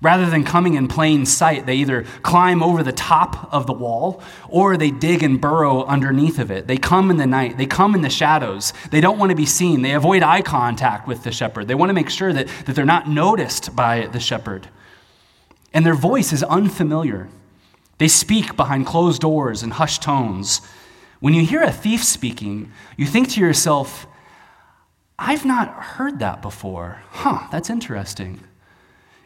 Rather 0.02 0.28
than 0.28 0.42
coming 0.42 0.75
in 0.75 0.88
plain 0.88 1.25
sight, 1.25 1.64
they 1.64 1.76
either 1.76 2.02
climb 2.23 2.61
over 2.61 2.82
the 2.82 2.92
top 2.92 3.49
of 3.54 3.68
the 3.68 3.73
wall 3.73 4.21
or 4.49 4.76
they 4.76 4.90
dig 4.90 5.23
and 5.23 5.40
burrow 5.40 5.85
underneath 5.85 6.40
of 6.40 6.50
it. 6.50 6.66
They 6.66 6.76
come 6.76 7.09
in 7.09 7.18
the 7.18 7.26
night, 7.26 7.56
they 7.56 7.66
come 7.66 7.94
in 7.94 8.02
the 8.02 8.11
shadows. 8.11 8.73
They 8.90 9.00
don't 9.00 9.18
want 9.18 9.30
to 9.30 9.37
be 9.37 9.47
seen. 9.47 9.82
They 9.82 9.92
avoid 9.92 10.25
eye 10.25 10.42
contact 10.42 11.06
with 11.06 11.23
the 11.23 11.30
shepherd. 11.30 11.68
They 11.68 11.76
want 11.76 11.90
to 11.90 11.94
make 11.94 12.11
sure 12.11 12.32
that, 12.32 12.49
that 12.66 12.75
they're 12.75 12.85
not 12.85 13.09
noticed 13.09 13.76
by 13.76 14.09
the 14.09 14.18
shepherd. 14.18 14.66
And 15.73 15.87
their 15.87 15.94
voice 15.94 16.32
is 16.32 16.42
unfamiliar. 16.42 17.28
They 17.99 18.09
speak 18.09 18.56
behind 18.56 18.87
closed 18.87 19.23
doors 19.23 19.62
and 19.62 19.73
hushed 19.73 20.02
tones. 20.02 20.62
When 21.21 21.32
you 21.32 21.47
hear 21.47 21.62
a 21.62 21.71
thief 21.71 22.02
speaking, 22.02 22.73
you 22.97 23.06
think 23.06 23.30
to 23.30 23.40
yourself, 23.40 24.09
I've 25.16 25.44
not 25.44 25.68
heard 25.68 26.18
that 26.18 26.42
before. 26.42 27.02
Huh, 27.11 27.47
that's 27.52 27.71
interesting. 27.71 28.40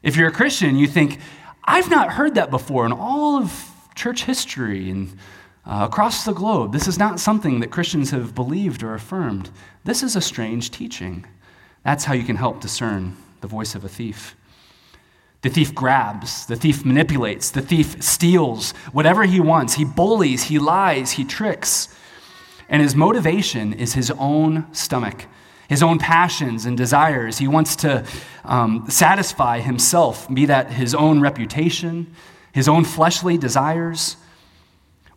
If 0.06 0.14
you're 0.14 0.28
a 0.28 0.32
Christian, 0.32 0.78
you 0.78 0.86
think, 0.86 1.18
I've 1.64 1.90
not 1.90 2.12
heard 2.12 2.36
that 2.36 2.48
before 2.48 2.86
in 2.86 2.92
all 2.92 3.38
of 3.38 3.72
church 3.96 4.22
history 4.22 4.88
and 4.88 5.18
uh, 5.66 5.88
across 5.90 6.24
the 6.24 6.32
globe. 6.32 6.72
This 6.72 6.86
is 6.86 6.96
not 6.96 7.18
something 7.18 7.58
that 7.58 7.72
Christians 7.72 8.12
have 8.12 8.32
believed 8.32 8.84
or 8.84 8.94
affirmed. 8.94 9.50
This 9.82 10.04
is 10.04 10.14
a 10.14 10.20
strange 10.20 10.70
teaching. 10.70 11.26
That's 11.82 12.04
how 12.04 12.14
you 12.14 12.22
can 12.22 12.36
help 12.36 12.60
discern 12.60 13.16
the 13.40 13.48
voice 13.48 13.74
of 13.74 13.84
a 13.84 13.88
thief. 13.88 14.36
The 15.42 15.48
thief 15.48 15.74
grabs, 15.74 16.46
the 16.46 16.54
thief 16.54 16.84
manipulates, 16.84 17.50
the 17.50 17.60
thief 17.60 18.00
steals 18.00 18.74
whatever 18.92 19.24
he 19.24 19.40
wants. 19.40 19.74
He 19.74 19.84
bullies, 19.84 20.44
he 20.44 20.60
lies, 20.60 21.10
he 21.10 21.24
tricks. 21.24 21.88
And 22.68 22.80
his 22.80 22.94
motivation 22.94 23.72
is 23.72 23.94
his 23.94 24.12
own 24.12 24.72
stomach 24.72 25.26
his 25.68 25.82
own 25.82 25.98
passions 25.98 26.66
and 26.66 26.76
desires. 26.76 27.38
He 27.38 27.48
wants 27.48 27.76
to 27.76 28.04
um, 28.44 28.86
satisfy 28.88 29.60
himself, 29.60 30.32
be 30.32 30.46
that 30.46 30.70
his 30.70 30.94
own 30.94 31.20
reputation, 31.20 32.14
his 32.52 32.68
own 32.68 32.84
fleshly 32.84 33.36
desires. 33.36 34.16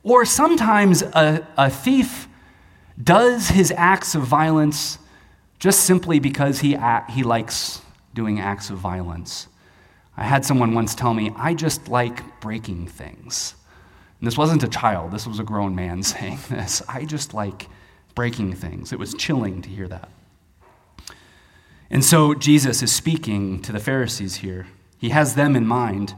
Or 0.04 0.26
sometimes 0.26 1.02
a, 1.02 1.48
a 1.58 1.70
thief 1.70 2.28
does 3.02 3.50
his 3.50 3.72
acts 3.76 4.16
of 4.16 4.24
violence 4.24 4.98
just 5.60 5.82
simply 5.82 6.20
because 6.20 6.60
he, 6.60 6.78
he 7.10 7.24
likes 7.24 7.82
doing 8.14 8.40
acts 8.40 8.70
of 8.70 8.78
violence. 8.78 9.48
I 10.18 10.24
had 10.24 10.46
someone 10.46 10.74
once 10.74 10.96
tell 10.96 11.14
me, 11.14 11.32
I 11.36 11.54
just 11.54 11.88
like 11.88 12.42
breaking 12.42 12.88
things. 12.88 13.56
And 14.20 14.28
this 14.28 14.38
wasn't 14.38 14.64
a 14.64 14.68
child, 14.68 15.12
this 15.12 15.28
was 15.28 15.40
a 15.40 15.44
grown 15.44 15.76
man 15.76 16.04
saying 16.14 16.40
this. 16.50 16.82
I 16.88 17.06
just 17.06 17.34
like 17.34 17.68
breaking 18.16 18.54
things. 18.54 18.92
It 18.92 19.00
was 19.00 19.14
chilling 19.14 19.62
to 19.62 19.70
hear 19.70 19.88
that. 19.88 20.10
And 21.90 22.04
so 22.06 22.34
Jesus 22.34 22.84
is 22.84 22.92
speaking 22.92 23.62
to 23.64 23.72
the 23.72 23.80
Pharisees 23.80 24.38
here. 24.38 24.68
He 24.98 25.10
has 25.10 25.36
them 25.36 25.56
in 25.56 25.66
mind. 25.66 26.14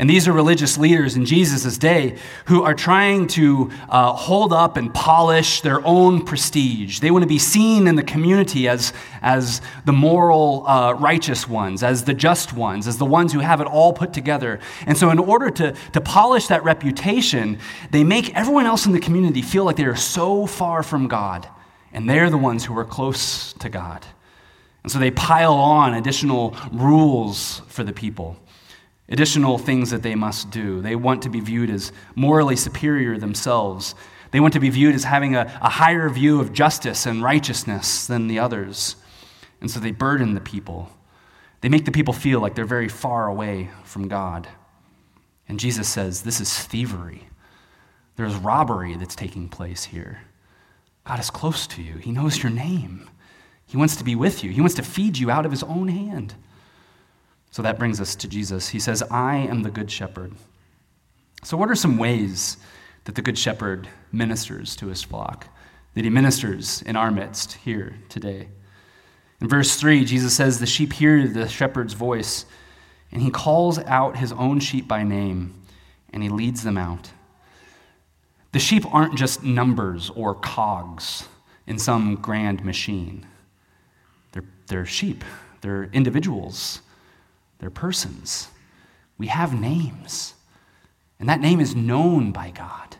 And 0.00 0.08
these 0.08 0.26
are 0.26 0.32
religious 0.32 0.78
leaders 0.78 1.14
in 1.14 1.26
Jesus' 1.26 1.76
day 1.76 2.16
who 2.46 2.62
are 2.62 2.72
trying 2.72 3.26
to 3.28 3.70
uh, 3.86 4.14
hold 4.14 4.50
up 4.50 4.78
and 4.78 4.94
polish 4.94 5.60
their 5.60 5.84
own 5.84 6.24
prestige. 6.24 7.00
They 7.00 7.10
want 7.10 7.22
to 7.22 7.28
be 7.28 7.38
seen 7.38 7.86
in 7.86 7.96
the 7.96 8.02
community 8.02 8.66
as, 8.66 8.94
as 9.20 9.60
the 9.84 9.92
moral, 9.92 10.66
uh, 10.66 10.92
righteous 10.94 11.46
ones, 11.46 11.82
as 11.82 12.04
the 12.04 12.14
just 12.14 12.54
ones, 12.54 12.88
as 12.88 12.96
the 12.96 13.04
ones 13.04 13.34
who 13.34 13.40
have 13.40 13.60
it 13.60 13.66
all 13.66 13.92
put 13.92 14.14
together. 14.14 14.58
And 14.86 14.96
so, 14.96 15.10
in 15.10 15.18
order 15.18 15.50
to, 15.50 15.74
to 15.92 16.00
polish 16.00 16.46
that 16.46 16.64
reputation, 16.64 17.58
they 17.90 18.02
make 18.02 18.34
everyone 18.34 18.64
else 18.64 18.86
in 18.86 18.92
the 18.92 19.00
community 19.00 19.42
feel 19.42 19.64
like 19.64 19.76
they 19.76 19.84
are 19.84 19.96
so 19.96 20.46
far 20.46 20.82
from 20.82 21.08
God, 21.08 21.46
and 21.92 22.08
they're 22.08 22.30
the 22.30 22.38
ones 22.38 22.64
who 22.64 22.78
are 22.78 22.86
close 22.86 23.52
to 23.54 23.68
God. 23.68 24.06
And 24.82 24.90
so 24.90 24.98
they 24.98 25.10
pile 25.10 25.54
on 25.54 25.94
additional 25.94 26.56
rules 26.72 27.60
for 27.68 27.84
the 27.84 27.92
people 27.92 28.36
additional 29.10 29.58
things 29.58 29.90
that 29.90 30.02
they 30.02 30.14
must 30.14 30.50
do. 30.50 30.80
They 30.80 30.96
want 30.96 31.22
to 31.22 31.28
be 31.28 31.40
viewed 31.40 31.68
as 31.68 31.92
morally 32.14 32.56
superior 32.56 33.18
themselves. 33.18 33.94
They 34.30 34.40
want 34.40 34.54
to 34.54 34.60
be 34.60 34.70
viewed 34.70 34.94
as 34.94 35.04
having 35.04 35.34
a, 35.34 35.52
a 35.60 35.68
higher 35.68 36.08
view 36.08 36.40
of 36.40 36.52
justice 36.52 37.06
and 37.06 37.22
righteousness 37.22 38.06
than 38.06 38.28
the 38.28 38.38
others. 38.38 38.96
And 39.60 39.70
so 39.70 39.80
they 39.80 39.90
burden 39.90 40.34
the 40.34 40.40
people. 40.40 40.88
They 41.60 41.68
make 41.68 41.84
the 41.84 41.92
people 41.92 42.14
feel 42.14 42.40
like 42.40 42.54
they're 42.54 42.64
very 42.64 42.88
far 42.88 43.26
away 43.26 43.68
from 43.84 44.08
God. 44.08 44.48
And 45.48 45.58
Jesus 45.58 45.88
says, 45.88 46.22
This 46.22 46.40
is 46.40 46.56
thievery. 46.56 47.28
There's 48.16 48.34
robbery 48.36 48.94
that's 48.96 49.16
taking 49.16 49.48
place 49.48 49.84
here. 49.84 50.20
God 51.04 51.18
is 51.18 51.30
close 51.30 51.66
to 51.68 51.82
you, 51.82 51.94
He 51.94 52.12
knows 52.12 52.42
your 52.42 52.52
name. 52.52 53.10
He 53.70 53.76
wants 53.76 53.94
to 53.96 54.04
be 54.04 54.16
with 54.16 54.42
you, 54.42 54.50
He 54.50 54.60
wants 54.60 54.74
to 54.74 54.82
feed 54.82 55.16
you 55.16 55.30
out 55.30 55.46
of 55.46 55.52
His 55.52 55.62
own 55.62 55.88
hand. 55.88 56.34
So 57.52 57.62
that 57.62 57.78
brings 57.78 58.00
us 58.00 58.14
to 58.16 58.28
Jesus. 58.28 58.68
He 58.68 58.80
says, 58.80 59.02
I 59.10 59.36
am 59.36 59.62
the 59.62 59.70
good 59.70 59.90
shepherd. 59.90 60.34
So, 61.42 61.56
what 61.56 61.70
are 61.70 61.74
some 61.74 61.96
ways 61.96 62.56
that 63.04 63.14
the 63.14 63.22
good 63.22 63.38
shepherd 63.38 63.88
ministers 64.12 64.76
to 64.76 64.88
his 64.88 65.02
flock? 65.02 65.46
That 65.94 66.04
he 66.04 66.10
ministers 66.10 66.82
in 66.82 66.96
our 66.96 67.10
midst 67.10 67.54
here 67.54 67.96
today? 68.08 68.48
In 69.40 69.48
verse 69.48 69.76
3, 69.76 70.04
Jesus 70.04 70.34
says, 70.34 70.58
The 70.58 70.66
sheep 70.66 70.92
hear 70.92 71.26
the 71.26 71.48
shepherd's 71.48 71.94
voice, 71.94 72.44
and 73.10 73.22
he 73.22 73.30
calls 73.30 73.78
out 73.78 74.18
his 74.18 74.32
own 74.32 74.60
sheep 74.60 74.86
by 74.86 75.02
name, 75.02 75.54
and 76.12 76.22
he 76.22 76.28
leads 76.28 76.62
them 76.62 76.76
out. 76.76 77.10
The 78.52 78.58
sheep 78.58 78.84
aren't 78.92 79.16
just 79.16 79.42
numbers 79.42 80.10
or 80.10 80.34
cogs 80.34 81.28
in 81.66 81.78
some 81.78 82.16
grand 82.16 82.64
machine, 82.64 83.26
they're, 84.70 84.86
sheep, 84.86 85.22
they're 85.60 85.84
individuals 85.92 86.80
they're 87.60 87.70
persons. 87.70 88.48
We 89.18 89.28
have 89.28 89.58
names. 89.58 90.34
And 91.20 91.28
that 91.28 91.40
name 91.40 91.60
is 91.60 91.76
known 91.76 92.32
by 92.32 92.50
God. 92.50 92.96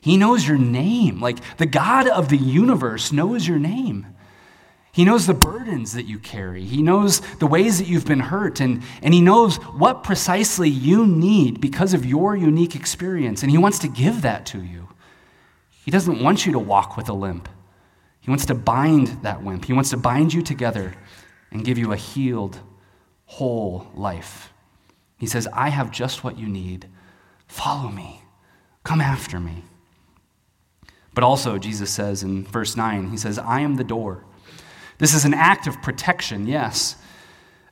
He 0.00 0.16
knows 0.16 0.46
your 0.46 0.58
name. 0.58 1.20
Like 1.20 1.38
the 1.56 1.66
God 1.66 2.08
of 2.08 2.28
the 2.28 2.36
universe 2.36 3.12
knows 3.12 3.46
your 3.46 3.58
name. 3.58 4.06
He 4.92 5.04
knows 5.04 5.28
the 5.28 5.34
burdens 5.34 5.92
that 5.92 6.06
you 6.06 6.18
carry. 6.18 6.64
He 6.64 6.82
knows 6.82 7.20
the 7.38 7.46
ways 7.46 7.78
that 7.78 7.86
you've 7.86 8.06
been 8.06 8.18
hurt. 8.18 8.58
And, 8.58 8.82
and 9.02 9.14
He 9.14 9.20
knows 9.20 9.56
what 9.56 10.02
precisely 10.02 10.68
you 10.68 11.06
need 11.06 11.60
because 11.60 11.94
of 11.94 12.04
your 12.04 12.34
unique 12.34 12.74
experience. 12.74 13.42
And 13.42 13.52
He 13.52 13.58
wants 13.58 13.78
to 13.80 13.88
give 13.88 14.22
that 14.22 14.46
to 14.46 14.60
you. 14.60 14.88
He 15.84 15.92
doesn't 15.92 16.20
want 16.20 16.44
you 16.44 16.52
to 16.52 16.58
walk 16.58 16.96
with 16.96 17.08
a 17.08 17.12
limp. 17.12 17.48
He 18.20 18.30
wants 18.30 18.46
to 18.46 18.54
bind 18.54 19.08
that 19.22 19.42
wimp. 19.42 19.64
He 19.64 19.72
wants 19.72 19.90
to 19.90 19.96
bind 19.96 20.32
you 20.32 20.42
together 20.42 20.94
and 21.50 21.64
give 21.64 21.78
you 21.78 21.92
a 21.92 21.96
healed 21.96 22.58
whole 23.26 23.90
life. 23.94 24.52
He 25.18 25.26
says, 25.26 25.48
I 25.52 25.68
have 25.68 25.90
just 25.90 26.24
what 26.24 26.38
you 26.38 26.48
need. 26.48 26.88
Follow 27.46 27.90
me. 27.90 28.22
Come 28.84 29.00
after 29.00 29.38
me. 29.38 29.64
But 31.14 31.24
also, 31.24 31.58
Jesus 31.58 31.90
says 31.90 32.22
in 32.22 32.44
verse 32.44 32.76
9, 32.76 33.10
He 33.10 33.16
says, 33.16 33.38
I 33.38 33.60
am 33.60 33.76
the 33.76 33.84
door. 33.84 34.24
This 34.98 35.14
is 35.14 35.24
an 35.24 35.34
act 35.34 35.66
of 35.66 35.80
protection, 35.82 36.46
yes. 36.46 36.96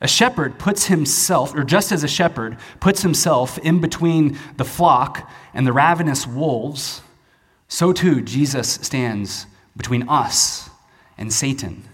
A 0.01 0.09
shepherd 0.09 0.59
puts 0.59 0.87
himself, 0.87 1.55
or 1.55 1.65
just 1.65 1.93
as 1.93 2.05
a 2.05 2.09
shepherd 2.09 2.57
puts 2.81 3.03
himself 3.03 3.59
in 3.59 3.81
between 3.81 4.39
the 4.57 4.65
flock 4.65 5.31
and 5.53 5.67
the 5.67 5.73
ravenous 5.73 6.27
wolves, 6.27 7.03
so 7.69 7.93
too 7.93 8.23
Jesus 8.23 8.75
stands 8.75 9.47
between 9.79 10.07
us 10.09 10.69
and 11.17 11.33
Satan. 11.33 11.85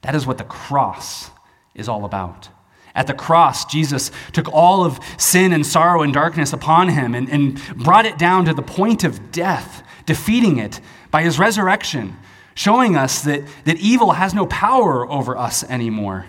That 0.00 0.14
is 0.14 0.26
what 0.26 0.38
the 0.38 0.44
cross 0.44 1.30
is 1.74 1.88
all 1.88 2.06
about. 2.06 2.48
At 2.94 3.08
the 3.08 3.14
cross, 3.14 3.64
Jesus 3.64 4.12
took 4.32 4.48
all 4.52 4.84
of 4.84 5.00
sin 5.18 5.52
and 5.52 5.66
sorrow 5.66 6.02
and 6.02 6.14
darkness 6.14 6.52
upon 6.52 6.88
him 6.88 7.14
and, 7.14 7.28
and 7.28 7.60
brought 7.76 8.06
it 8.06 8.18
down 8.18 8.44
to 8.44 8.54
the 8.54 8.62
point 8.62 9.02
of 9.04 9.32
death, 9.32 9.82
defeating 10.06 10.58
it 10.58 10.80
by 11.10 11.22
his 11.22 11.38
resurrection, 11.38 12.16
showing 12.54 12.96
us 12.96 13.22
that, 13.22 13.42
that 13.64 13.78
evil 13.78 14.12
has 14.12 14.32
no 14.32 14.46
power 14.46 15.10
over 15.10 15.36
us 15.36 15.64
anymore. 15.64 16.26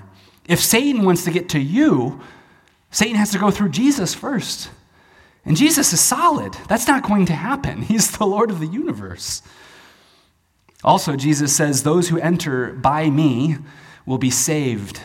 If 0.48 0.60
Satan 0.60 1.06
wants 1.06 1.24
to 1.26 1.32
get 1.32 1.50
to 1.50 1.60
you, 1.60 2.20
Satan 2.90 3.16
has 3.16 3.32
to 3.32 3.40
go 3.40 3.52
through 3.52 3.70
Jesus 3.70 4.16
first. 4.16 4.70
And 5.44 5.56
Jesus 5.56 5.94
is 5.94 6.00
solid. 6.00 6.54
That's 6.68 6.88
not 6.88 7.04
going 7.04 7.28
to 7.28 7.34
happen. 7.34 7.82
He's 7.84 8.18
the 8.18 8.26
Lord 8.26 8.50
of 8.50 8.60
the 8.60 8.68
universe. 8.68 9.44
Also, 10.86 11.16
Jesus 11.16 11.54
says, 11.54 11.84
Those 11.84 12.10
who 12.10 12.20
enter 12.20 12.72
by 12.72 13.10
me 13.10 13.58
will 14.06 14.20
be 14.20 14.30
saved. 14.30 15.02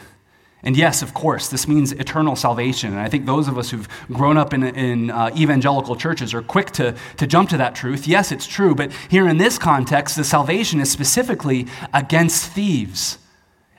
And 0.63 0.77
yes, 0.77 1.01
of 1.01 1.15
course, 1.15 1.49
this 1.49 1.67
means 1.67 1.93
eternal 1.93 2.37
salvation. 2.37 2.91
And 2.93 3.01
I 3.01 3.09
think 3.09 3.25
those 3.25 3.49
of 3.49 3.57
us 3.57 3.71
who've 3.71 3.89
grown 4.13 4.37
up 4.37 4.53
in, 4.53 4.63
in 4.63 5.11
uh, 5.11 5.31
evangelical 5.35 5.97
churches 5.97 6.35
are 6.35 6.43
quick 6.43 6.71
to, 6.73 6.95
to 7.17 7.27
jump 7.27 7.49
to 7.51 7.57
that 7.57 7.75
truth. 7.75 8.07
Yes, 8.07 8.31
it's 8.31 8.47
true, 8.47 8.75
but 8.75 8.93
here 9.09 9.27
in 9.27 9.39
this 9.39 9.59
context, 9.59 10.17
the 10.17 10.25
salvation 10.25 10.79
is 10.79 10.93
specifically 10.93 11.67
against 11.95 12.51
thieves, 12.53 13.17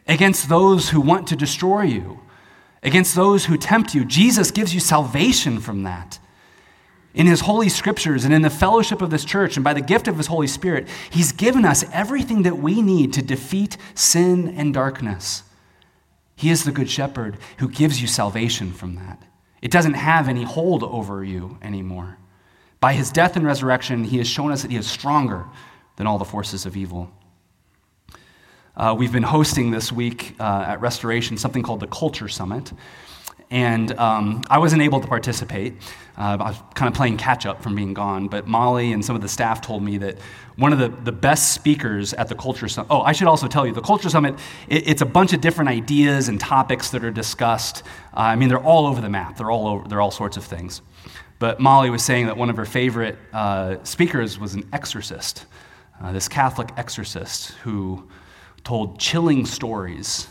against 0.08 0.50
those 0.50 0.89
who 0.89 1.01
want 1.01 1.27
to 1.27 1.36
destroy 1.36 1.84
you, 1.84 2.20
against 2.81 3.13
those 3.13 3.46
who 3.46 3.58
tempt 3.58 3.93
you. 3.93 4.03
Jesus 4.03 4.50
gives 4.50 4.74
you 4.74 4.79
salvation 4.79 5.60
from 5.60 5.84
that. 5.84 6.17
In 7.13 7.27
his 7.27 7.41
holy 7.41 7.68
scriptures 7.68 8.24
and 8.24 8.34
in 8.34 8.41
the 8.41 8.50
fellowship 8.50 9.01
of 9.01 9.10
this 9.10 9.25
church 9.25 9.58
and 9.58 9.63
by 9.63 9.74
the 9.74 9.82
gift 9.82 10.08
of 10.08 10.18
his 10.18 10.27
Holy 10.27 10.48
Spirit, 10.48 10.88
he's 11.10 11.32
given 11.32 11.65
us 11.65 11.84
everything 11.91 12.44
that 12.44 12.58
we 12.58 12.82
need 12.82 13.12
to 13.13 13.22
defeat 13.22 13.77
sin 13.94 14.48
and 14.58 14.74
darkness. 14.74 15.44
He 16.36 16.50
is 16.50 16.63
the 16.63 16.72
good 16.72 16.89
shepherd 16.89 17.38
who 17.58 17.68
gives 17.68 18.01
you 18.01 18.08
salvation 18.08 18.72
from 18.72 18.96
that. 18.96 19.22
It 19.62 19.72
doesn't 19.72 19.94
have 19.94 20.27
any 20.27 20.44
hold 20.44 20.84
over 20.84 21.24
you 21.24 21.58
anymore. 21.62 22.18
By 22.80 22.94
his 22.94 23.12
death 23.12 23.36
and 23.36 23.46
resurrection, 23.46 24.06
he 24.06 24.18
has 24.18 24.27
shown 24.27 24.51
us 24.51 24.63
that 24.63 24.72
he 24.72 24.77
is 24.77 24.88
stronger 24.88 25.46
than 25.98 26.08
all 26.08 26.18
the 26.18 26.25
forces 26.25 26.65
of 26.65 26.75
evil. 26.75 27.12
Uh, 28.75 28.96
we've 28.98 29.12
been 29.12 29.22
hosting 29.22 29.70
this 29.70 29.91
week 29.91 30.36
uh, 30.39 30.65
at 30.68 30.82
Restoration 30.82 31.38
something 31.38 31.62
called 31.62 31.82
the 31.82 31.88
Culture 31.88 32.27
Summit. 32.27 32.72
And 33.51 33.91
um, 34.00 34.43
I 34.50 34.60
wasn't 34.60 34.81
able 34.81 35.01
to 35.01 35.08
participate. 35.08 35.74
Uh, 36.17 36.38
I 36.39 36.50
was 36.51 36.58
kind 36.74 36.88
of 36.88 36.96
playing 36.96 37.17
catch 37.17 37.46
up 37.46 37.62
from 37.62 37.75
being 37.75 37.93
gone, 37.93 38.29
but 38.29 38.48
Molly 38.48 38.93
and 38.93 39.03
some 39.03 39.13
of 39.13 39.22
the 39.22 39.27
staff 39.27 39.60
told 39.60 39.84
me 39.84 39.98
that 39.98 40.20
one 40.55 40.72
of 40.72 40.79
the, 40.79 40.88
the 40.88 41.12
best 41.12 41.53
speakers 41.53 42.13
at 42.13 42.29
the 42.29 42.36
Culture 42.36 42.70
Summit. 42.70 42.88
Oh, 42.89 43.01
I 43.01 43.12
should 43.12 43.27
also 43.27 43.48
tell 43.48 43.67
you 43.67 43.74
the 43.74 43.81
Culture 43.81 44.10
Summit, 44.10 44.36
it, 44.70 44.88
it's 44.88 45.01
a 45.01 45.05
bunch 45.05 45.34
of 45.34 45.41
different 45.41 45.70
ideas 45.70 46.29
and 46.29 46.39
topics 46.39 46.91
that 46.91 47.03
are 47.03 47.12
discussed. 47.12 47.84
Uh, 48.15 48.22
I 48.22 48.36
mean, 48.38 48.48
they're 48.48 48.63
all 48.63 48.88
over 48.88 49.01
the 49.01 49.10
map, 49.10 49.36
they're 49.38 49.51
all, 49.51 49.67
over, 49.67 49.88
they're 49.88 50.01
all 50.01 50.12
sorts 50.12 50.38
of 50.38 50.46
things. 50.46 50.81
But 51.38 51.60
Molly 51.60 51.89
was 51.89 52.03
saying 52.03 52.27
that 52.27 52.38
one 52.38 52.50
of 52.50 52.55
her 52.55 52.65
favorite 52.65 53.17
uh, 53.34 53.84
speakers 53.84 54.39
was 54.39 54.53
an 54.53 54.70
exorcist, 54.72 55.46
uh, 56.01 56.13
this 56.13 56.29
Catholic 56.29 56.70
exorcist 56.77 57.51
who 57.63 58.08
told 58.63 58.98
chilling 58.98 59.46
stories 59.46 60.27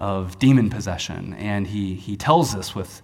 of 0.00 0.38
demon 0.38 0.70
possession. 0.70 1.34
And 1.34 1.66
he, 1.66 1.94
he 1.94 2.16
tells 2.16 2.54
this 2.54 2.74
with 2.74 3.02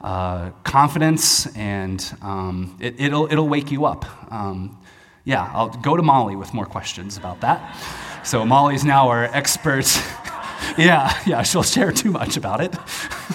uh, 0.00 0.50
confidence, 0.62 1.46
and 1.56 2.16
um, 2.22 2.76
it, 2.80 2.96
will 2.98 3.04
it'll, 3.04 3.32
it'll 3.32 3.48
wake 3.48 3.70
you 3.70 3.84
up. 3.84 4.04
Um, 4.32 4.78
yeah, 5.24 5.50
I'll 5.52 5.68
go 5.68 5.96
to 5.96 6.02
Molly 6.02 6.36
with 6.36 6.54
more 6.54 6.66
questions 6.66 7.16
about 7.16 7.40
that. 7.40 7.76
So 8.24 8.44
Molly's 8.44 8.84
now 8.84 9.08
our 9.08 9.24
expert. 9.24 9.86
yeah, 10.78 11.18
yeah, 11.26 11.42
she'll 11.42 11.62
share 11.62 11.92
too 11.92 12.10
much 12.10 12.36
about 12.36 12.60
it. 12.60 12.74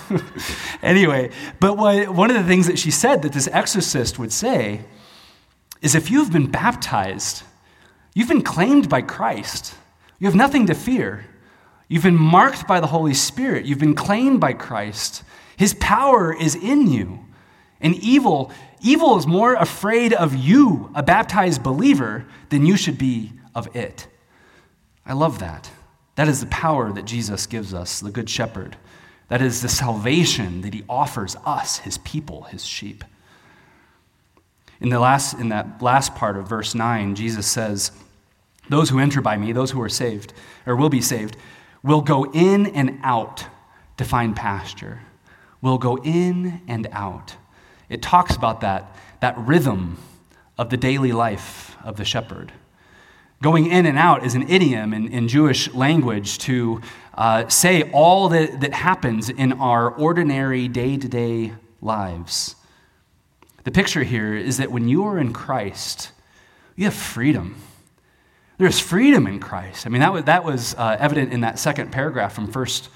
anyway, 0.82 1.32
but 1.60 1.78
what, 1.78 2.10
one 2.10 2.30
of 2.30 2.38
the 2.38 2.44
things 2.44 2.68
that 2.68 2.80
she 2.80 2.92
said 2.92 3.24
that 3.24 3.34
this 3.34 3.48
exorcist 3.48 4.20
would 4.20 4.32
say 4.32 4.86
is 5.82 5.96
if 5.96 6.12
you've 6.12 6.32
been 6.32 6.50
baptized, 6.50 7.44
you've 8.14 8.30
been 8.30 8.44
claimed 8.44 8.88
by 8.88 9.02
Christ, 9.02 9.74
you 10.20 10.28
have 10.28 10.36
nothing 10.36 10.68
to 10.68 10.76
fear. 10.76 11.26
You've 11.92 12.04
been 12.04 12.16
marked 12.16 12.70
by 12.70 12.80
the 12.80 12.88
Holy 12.88 13.14
Spirit, 13.14 13.66
you've 13.66 13.78
been 13.78 13.96
claimed 13.96 14.40
by 14.40 14.54
Christ. 14.54 15.24
His 15.58 15.74
power 15.74 16.34
is 16.34 16.56
in 16.56 16.88
you. 16.88 17.20
And 17.82 17.96
evil, 17.96 18.50
evil 18.82 19.18
is 19.18 19.28
more 19.28 19.56
afraid 19.56 20.14
of 20.14 20.34
you, 20.34 20.90
a 20.96 21.04
baptized 21.04 21.64
believer, 21.64 22.26
than 22.48 22.66
you 22.66 22.78
should 22.78 22.98
be 22.98 23.34
of 23.54 23.76
it. 23.76 24.08
I 25.06 25.12
love 25.12 25.40
that. 25.40 25.70
That 26.16 26.30
is 26.30 26.40
the 26.40 26.46
power 26.46 26.94
that 26.94 27.04
Jesus 27.04 27.46
gives 27.46 27.74
us, 27.74 28.00
the 28.00 28.10
Good 28.10 28.30
Shepherd. 28.30 28.78
That 29.28 29.42
is 29.42 29.62
the 29.62 29.68
salvation 29.68 30.62
that 30.62 30.74
he 30.74 30.86
offers 30.88 31.36
us, 31.46 31.80
his 31.80 31.98
people, 31.98 32.44
his 32.44 32.64
sheep. 32.64 33.04
In, 34.80 34.88
the 34.88 35.00
last, 35.02 35.34
in 35.34 35.50
that 35.50 35.82
last 35.82 36.16
part 36.16 36.38
of 36.38 36.48
verse 36.48 36.74
9, 36.74 37.16
Jesus 37.16 37.48
says, 37.48 37.92
Those 38.70 38.90
who 38.90 39.00
enter 39.00 39.20
by 39.20 39.36
me, 39.36 39.52
those 39.52 39.72
who 39.72 39.82
are 39.82 39.90
saved, 39.90 40.32
or 40.66 40.78
will 40.78 40.90
be 40.90 41.02
saved, 41.02 41.36
will 41.84 42.02
go 42.02 42.26
in 42.32 42.68
and 42.68 43.00
out 43.04 43.46
to 43.98 44.06
find 44.06 44.36
pasture. 44.36 45.02
Will 45.62 45.78
go 45.78 45.98
in 45.98 46.62
and 46.68 46.88
out. 46.92 47.36
It 47.90 48.02
talks 48.02 48.36
about 48.36 48.62
that, 48.62 48.96
that 49.20 49.38
rhythm 49.38 49.98
of 50.58 50.70
the 50.70 50.78
daily 50.78 51.12
life 51.12 51.76
of 51.84 51.98
the 51.98 52.06
shepherd. 52.06 52.52
Going 53.42 53.66
in 53.66 53.86
and 53.86 53.98
out 53.98 54.24
is 54.24 54.36
an 54.36 54.48
idiom 54.50 54.94
in, 54.94 55.08
in 55.08 55.28
Jewish 55.28 55.74
language 55.74 56.38
to 56.40 56.82
uh, 57.16 57.48
say 57.48 57.90
all 57.92 58.30
that, 58.30 58.62
that 58.62 58.74
happens 58.74 59.30
in 59.30 59.54
our 59.54 59.90
ordinary 59.90 60.68
day 60.68 60.98
to 60.98 61.08
day 61.08 61.54
lives. 61.82 62.56
The 63.64 63.72
picture 63.72 64.04
here 64.04 64.36
is 64.36 64.58
that 64.58 64.72
when 64.72 64.88
you 64.88 65.04
are 65.06 65.20
in 65.20 65.34
Christ, 65.34 66.12
you 66.76 66.86
have 66.86 66.94
freedom. 66.94 67.56
There's 68.62 68.80
freedom 68.80 69.26
in 69.26 69.40
Christ. 69.40 69.88
I 69.88 69.90
mean, 69.90 70.02
that 70.02 70.14
was, 70.14 70.24
that 70.26 70.44
was 70.44 70.76
uh, 70.76 70.96
evident 71.00 71.34
in 71.34 71.42
that 71.42 71.58
second 71.58 71.92
paragraph 71.92 72.34
from 72.34 72.46
first, 72.46 72.90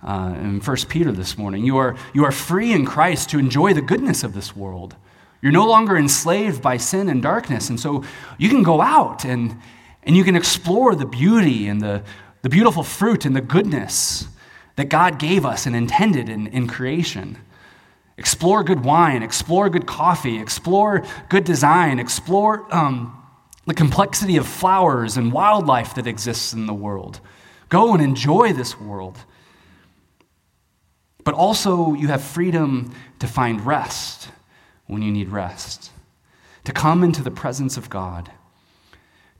uh, 0.00 0.32
in 0.38 0.60
First 0.60 0.88
Peter 0.88 1.10
this 1.10 1.36
morning. 1.36 1.64
You 1.64 1.76
are, 1.78 1.96
you 2.14 2.24
are 2.24 2.30
free 2.30 2.72
in 2.72 2.86
Christ 2.86 3.30
to 3.30 3.38
enjoy 3.40 3.74
the 3.74 3.82
goodness 3.82 4.22
of 4.22 4.32
this 4.32 4.54
world. 4.54 4.94
You're 5.42 5.50
no 5.50 5.66
longer 5.66 5.96
enslaved 5.96 6.62
by 6.62 6.76
sin 6.76 7.08
and 7.08 7.20
darkness. 7.20 7.68
And 7.68 7.80
so 7.80 8.04
you 8.38 8.48
can 8.48 8.62
go 8.62 8.80
out 8.80 9.24
and, 9.24 9.56
and 10.04 10.16
you 10.16 10.22
can 10.22 10.36
explore 10.36 10.94
the 10.94 11.04
beauty 11.04 11.66
and 11.66 11.80
the, 11.80 12.04
the 12.42 12.48
beautiful 12.48 12.84
fruit 12.84 13.24
and 13.24 13.34
the 13.34 13.40
goodness 13.40 14.28
that 14.76 14.88
God 14.88 15.18
gave 15.18 15.44
us 15.44 15.66
and 15.66 15.74
intended 15.74 16.28
in, 16.28 16.46
in 16.46 16.68
creation. 16.68 17.38
Explore 18.18 18.62
good 18.62 18.84
wine, 18.84 19.24
explore 19.24 19.68
good 19.68 19.84
coffee, 19.88 20.38
explore 20.38 21.04
good 21.28 21.42
design, 21.42 21.98
explore 21.98 22.72
um, 22.72 23.17
the 23.68 23.74
complexity 23.74 24.36
of 24.36 24.46
flowers 24.46 25.16
and 25.16 25.32
wildlife 25.32 25.94
that 25.94 26.06
exists 26.06 26.52
in 26.52 26.66
the 26.66 26.74
world. 26.74 27.20
Go 27.68 27.92
and 27.92 28.02
enjoy 28.02 28.52
this 28.52 28.80
world. 28.80 29.18
But 31.22 31.34
also, 31.34 31.92
you 31.92 32.08
have 32.08 32.22
freedom 32.22 32.94
to 33.18 33.26
find 33.26 33.64
rest 33.64 34.30
when 34.86 35.02
you 35.02 35.12
need 35.12 35.28
rest, 35.28 35.90
to 36.64 36.72
come 36.72 37.04
into 37.04 37.22
the 37.22 37.30
presence 37.30 37.76
of 37.76 37.90
God 37.90 38.30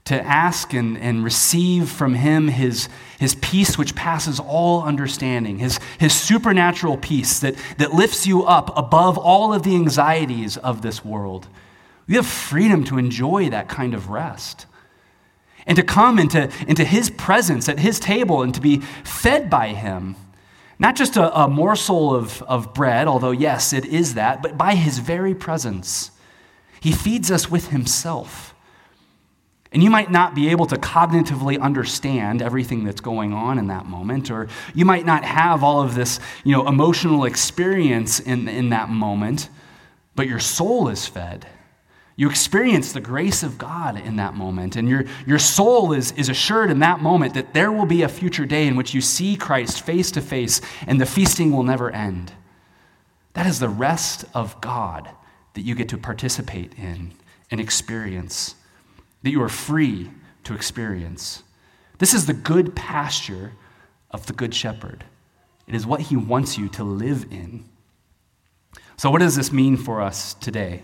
to 0.09 0.19
ask 0.25 0.73
and, 0.73 0.97
and 0.97 1.23
receive 1.23 1.87
from 1.87 2.15
him 2.15 2.47
his, 2.47 2.89
his 3.19 3.35
peace 3.35 3.77
which 3.77 3.93
passes 3.93 4.39
all 4.39 4.81
understanding, 4.81 5.59
his, 5.59 5.79
his 5.99 6.13
supernatural 6.13 6.97
peace 6.97 7.39
that, 7.41 7.53
that 7.77 7.93
lifts 7.93 8.25
you 8.25 8.43
up 8.43 8.75
above 8.75 9.19
all 9.19 9.53
of 9.53 9.61
the 9.61 9.75
anxieties 9.75 10.57
of 10.57 10.81
this 10.81 11.05
world. 11.05 11.47
You 12.09 12.15
have 12.15 12.25
freedom 12.25 12.83
to 12.85 12.97
enjoy 12.97 13.51
that 13.51 13.69
kind 13.69 13.93
of 13.93 14.09
rest. 14.09 14.65
And 15.67 15.75
to 15.75 15.83
come 15.83 16.17
into, 16.17 16.51
into 16.67 16.83
his 16.83 17.11
presence 17.11 17.69
at 17.69 17.77
his 17.77 17.99
table 17.99 18.41
and 18.41 18.51
to 18.55 18.59
be 18.59 18.79
fed 19.03 19.47
by 19.47 19.67
him. 19.67 20.15
Not 20.79 20.95
just 20.95 21.17
a, 21.17 21.39
a 21.39 21.47
morsel 21.47 22.15
of, 22.15 22.41
of 22.43 22.73
bread, 22.73 23.07
although, 23.07 23.29
yes, 23.29 23.73
it 23.73 23.85
is 23.85 24.15
that, 24.15 24.41
but 24.41 24.57
by 24.57 24.73
his 24.73 24.97
very 24.97 25.35
presence. 25.35 26.09
He 26.81 26.91
feeds 26.91 27.29
us 27.29 27.51
with 27.51 27.67
himself. 27.67 28.55
And 29.71 29.83
you 29.83 29.91
might 29.91 30.09
not 30.09 30.33
be 30.33 30.49
able 30.49 30.65
to 30.65 30.77
cognitively 30.77 31.61
understand 31.61 32.41
everything 32.41 32.85
that's 32.85 33.01
going 33.01 33.33
on 33.33 33.59
in 33.59 33.67
that 33.67 33.85
moment, 33.85 34.31
or 34.31 34.47
you 34.73 34.83
might 34.83 35.05
not 35.05 35.23
have 35.23 35.63
all 35.63 35.83
of 35.83 35.93
this 35.93 36.19
you 36.43 36.53
know, 36.53 36.67
emotional 36.67 37.25
experience 37.25 38.19
in, 38.19 38.47
in 38.47 38.69
that 38.69 38.89
moment, 38.89 39.47
but 40.15 40.27
your 40.27 40.39
soul 40.39 40.89
is 40.89 41.05
fed. 41.05 41.45
You 42.19 42.29
experience 42.29 42.91
the 42.91 42.99
grace 42.99 43.43
of 43.43 43.57
God 43.57 43.97
in 43.97 44.17
that 44.17 44.33
moment, 44.33 44.75
and 44.75 44.89
your, 44.89 45.05
your 45.25 45.39
soul 45.39 45.93
is, 45.93 46.11
is 46.17 46.27
assured 46.27 46.69
in 46.69 46.79
that 46.79 46.99
moment 46.99 47.33
that 47.35 47.53
there 47.53 47.71
will 47.71 47.85
be 47.85 48.01
a 48.01 48.09
future 48.09 48.45
day 48.45 48.67
in 48.67 48.75
which 48.75 48.93
you 48.93 48.99
see 48.99 49.37
Christ 49.37 49.83
face 49.83 50.11
to 50.11 50.21
face, 50.21 50.59
and 50.85 50.99
the 50.99 51.05
feasting 51.05 51.53
will 51.53 51.63
never 51.63 51.89
end. 51.89 52.33
That 53.35 53.47
is 53.47 53.61
the 53.61 53.69
rest 53.69 54.25
of 54.33 54.59
God 54.59 55.09
that 55.53 55.61
you 55.61 55.75
get 55.75 55.87
to 55.89 55.97
participate 55.97 56.73
in 56.77 57.13
and 57.51 57.61
experience 57.61 58.55
that 59.23 59.31
you 59.31 59.41
are 59.41 59.47
free 59.47 60.11
to 60.43 60.53
experience. 60.53 61.43
This 61.99 62.13
is 62.13 62.25
the 62.25 62.33
good 62.33 62.75
pasture 62.75 63.53
of 64.11 64.25
the 64.25 64.33
Good 64.33 64.53
Shepherd. 64.53 65.05
It 65.67 65.73
is 65.73 65.87
what 65.87 66.01
he 66.01 66.17
wants 66.17 66.57
you 66.57 66.67
to 66.67 66.83
live 66.83 67.27
in. 67.31 67.63
So, 68.97 69.09
what 69.09 69.19
does 69.19 69.37
this 69.37 69.53
mean 69.53 69.77
for 69.77 70.01
us 70.01 70.33
today? 70.33 70.83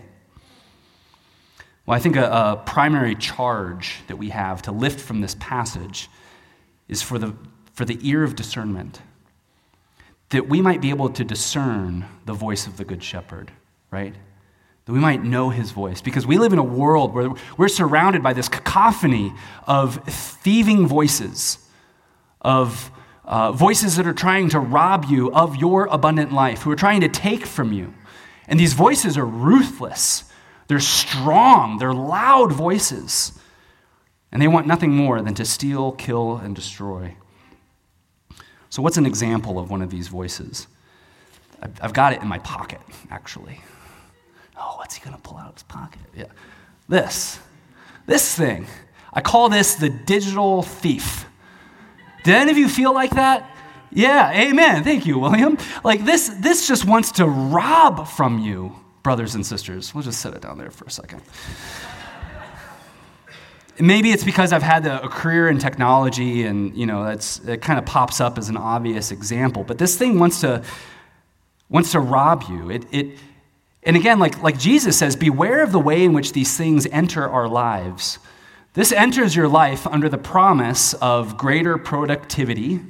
Well, 1.86 1.96
I 1.96 2.00
think 2.00 2.16
a, 2.16 2.24
a, 2.24 2.62
primary 2.66 3.14
charge 3.14 4.00
that 4.08 4.16
we 4.16 4.30
have 4.30 4.62
to 4.62 4.72
lift 4.72 5.00
from 5.00 5.20
this 5.20 5.36
passage 5.38 6.10
is 6.88 7.00
for 7.00 7.18
the, 7.18 7.34
for 7.72 7.84
the 7.84 7.98
ear 8.02 8.24
of 8.24 8.34
discernment, 8.34 9.00
that 10.30 10.48
we 10.48 10.60
might 10.60 10.80
be 10.80 10.90
able 10.90 11.10
to 11.10 11.24
discern 11.24 12.06
the 12.24 12.32
voice 12.32 12.66
of 12.66 12.76
the 12.76 12.84
Good 12.84 13.02
Shepherd, 13.04 13.52
right? 13.90 14.14
that 14.86 14.92
we 14.92 15.00
might 15.00 15.22
know 15.22 15.50
his 15.50 15.72
voice. 15.72 16.00
Because 16.00 16.26
we 16.26 16.38
live 16.38 16.52
in 16.52 16.58
a 16.58 16.64
world 16.64 17.12
where 17.12 17.30
we're 17.58 17.68
surrounded 17.68 18.22
by 18.22 18.32
this 18.32 18.48
cacophony 18.48 19.34
of 19.66 19.96
thieving 20.06 20.86
voices, 20.86 21.58
of 22.40 22.90
uh, 23.24 23.50
voices 23.50 23.96
that 23.96 24.06
are 24.06 24.14
trying 24.14 24.48
to 24.50 24.60
rob 24.60 25.04
you 25.06 25.32
of 25.32 25.56
your 25.56 25.86
abundant 25.86 26.32
life, 26.32 26.62
who 26.62 26.70
are 26.70 26.76
trying 26.76 27.00
to 27.00 27.08
take 27.08 27.44
from 27.44 27.72
you. 27.72 27.92
And 28.46 28.60
these 28.60 28.74
voices 28.74 29.18
are 29.18 29.26
ruthless, 29.26 30.22
they're 30.68 30.80
strong, 30.80 31.78
they're 31.78 31.94
loud 31.94 32.52
voices. 32.52 33.32
And 34.32 34.42
they 34.42 34.48
want 34.48 34.66
nothing 34.66 34.90
more 34.90 35.22
than 35.22 35.34
to 35.34 35.44
steal, 35.44 35.92
kill, 35.92 36.36
and 36.36 36.54
destroy. 36.54 37.16
So, 38.70 38.82
what's 38.82 38.96
an 38.96 39.06
example 39.06 39.58
of 39.58 39.70
one 39.70 39.80
of 39.80 39.90
these 39.90 40.08
voices? 40.08 40.66
I've 41.80 41.94
got 41.94 42.12
it 42.12 42.20
in 42.20 42.28
my 42.28 42.38
pocket, 42.40 42.80
actually. 43.10 43.60
Oh, 44.58 44.74
what's 44.76 44.94
he 44.94 45.04
going 45.04 45.16
to 45.16 45.22
pull 45.22 45.38
out 45.38 45.48
of 45.48 45.54
his 45.54 45.62
pocket? 45.62 46.00
Yeah. 46.14 46.26
This. 46.88 47.38
This 48.06 48.34
thing. 48.34 48.66
I 49.12 49.20
call 49.20 49.48
this 49.48 49.76
the 49.76 49.88
digital 49.88 50.62
thief. 50.62 51.26
Did 52.24 52.34
any 52.34 52.50
of 52.50 52.58
you 52.58 52.68
feel 52.68 52.92
like 52.92 53.12
that? 53.12 53.50
Yeah, 53.90 54.30
amen. 54.32 54.84
Thank 54.84 55.06
you, 55.06 55.18
William. 55.18 55.56
Like 55.82 56.04
this, 56.04 56.28
this 56.28 56.68
just 56.68 56.84
wants 56.84 57.12
to 57.12 57.26
rob 57.26 58.08
from 58.08 58.38
you, 58.40 58.76
brothers 59.06 59.36
and 59.36 59.46
sisters. 59.46 59.94
We'll 59.94 60.02
just 60.02 60.20
set 60.20 60.34
it 60.34 60.42
down 60.42 60.58
there 60.58 60.72
for 60.72 60.84
a 60.84 60.90
second. 60.90 61.22
Maybe 63.78 64.10
it's 64.10 64.24
because 64.24 64.52
I've 64.52 64.64
had 64.64 64.84
a, 64.84 65.06
career 65.06 65.48
in 65.48 65.58
technology 65.60 66.42
and, 66.42 66.76
you 66.76 66.86
know, 66.86 67.04
that's, 67.04 67.38
it 67.46 67.62
kind 67.62 67.78
of 67.78 67.86
pops 67.86 68.20
up 68.20 68.36
as 68.36 68.48
an 68.48 68.56
obvious 68.56 69.12
example. 69.12 69.62
But 69.62 69.78
this 69.78 69.96
thing 69.96 70.18
wants 70.18 70.40
to, 70.40 70.64
wants 71.68 71.92
to 71.92 72.00
rob 72.00 72.46
you. 72.48 72.68
It, 72.68 72.84
it, 72.90 73.18
and 73.84 73.96
again, 73.96 74.18
like, 74.18 74.42
like 74.42 74.58
Jesus 74.58 74.98
says, 74.98 75.14
beware 75.14 75.62
of 75.62 75.70
the 75.70 75.78
way 75.78 76.02
in 76.02 76.12
which 76.12 76.32
these 76.32 76.56
things 76.56 76.84
enter 76.86 77.28
our 77.28 77.46
lives. 77.46 78.18
This 78.74 78.90
enters 78.90 79.36
your 79.36 79.46
life 79.46 79.86
under 79.86 80.08
the 80.08 80.18
promise 80.18 80.94
of 80.94 81.36
greater 81.36 81.78
productivity 81.78 82.80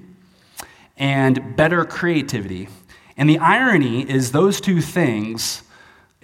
and 0.97 1.55
better 1.57 1.85
creativity. 1.85 2.69
And 3.19 3.29
the 3.29 3.37
irony 3.37 4.09
is, 4.11 4.33
those 4.33 4.63
two 4.63 4.81
things, 4.81 5.63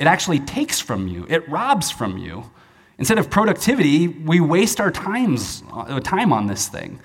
it 0.03 0.07
actually 0.07 0.41
takes 0.41 0.81
from 0.81 1.07
you, 1.07 1.25
it 1.29 1.49
robs 1.49 1.91
from 1.91 2.19
you. 2.19 2.51
Instead 2.99 3.19
of 3.19 3.31
productivity, 3.31 4.09
we 4.09 4.41
waste 4.41 4.81
our 4.81 4.91
times, 4.91 5.63
uh, 5.73 6.01
time 6.01 6.33
on 6.33 6.49
this 6.49 6.69
thing. 6.69 7.01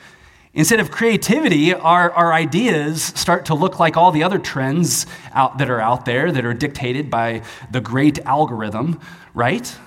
Instead 0.55 0.79
of 0.79 0.89
creativity, 0.89 1.73
our, 1.73 2.11
our 2.11 2.33
ideas 2.33 3.03
start 3.03 3.45
to 3.45 3.53
look 3.53 3.79
like 3.79 3.95
all 3.95 4.11
the 4.11 4.23
other 4.23 4.39
trends 4.39 5.05
out, 5.31 5.59
that 5.59 5.69
are 5.69 5.79
out 5.79 6.05
there 6.05 6.31
that 6.31 6.43
are 6.43 6.53
dictated 6.55 7.11
by 7.11 7.43
the 7.69 7.79
great 7.79 8.17
algorithm, 8.25 8.99
right? 9.35 9.77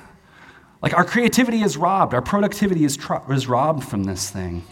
Like 0.80 0.94
our 0.94 1.04
creativity 1.04 1.62
is 1.62 1.76
robbed, 1.76 2.14
our 2.14 2.22
productivity 2.22 2.84
is, 2.84 2.96
tr- 2.96 3.32
is 3.32 3.48
robbed 3.48 3.82
from 3.82 4.04
this 4.04 4.30
thing. 4.30 4.64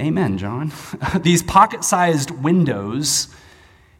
Amen, 0.00 0.38
John. 0.38 0.70
These 1.20 1.42
pocket 1.42 1.82
sized 1.82 2.30
windows 2.30 3.26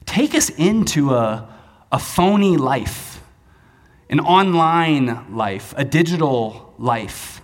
take 0.04 0.36
us 0.36 0.50
into 0.50 1.14
a, 1.14 1.52
a 1.90 1.98
phony 1.98 2.56
life, 2.56 3.15
an 4.08 4.20
online 4.20 5.34
life, 5.34 5.74
a 5.76 5.84
digital 5.84 6.74
life 6.78 7.40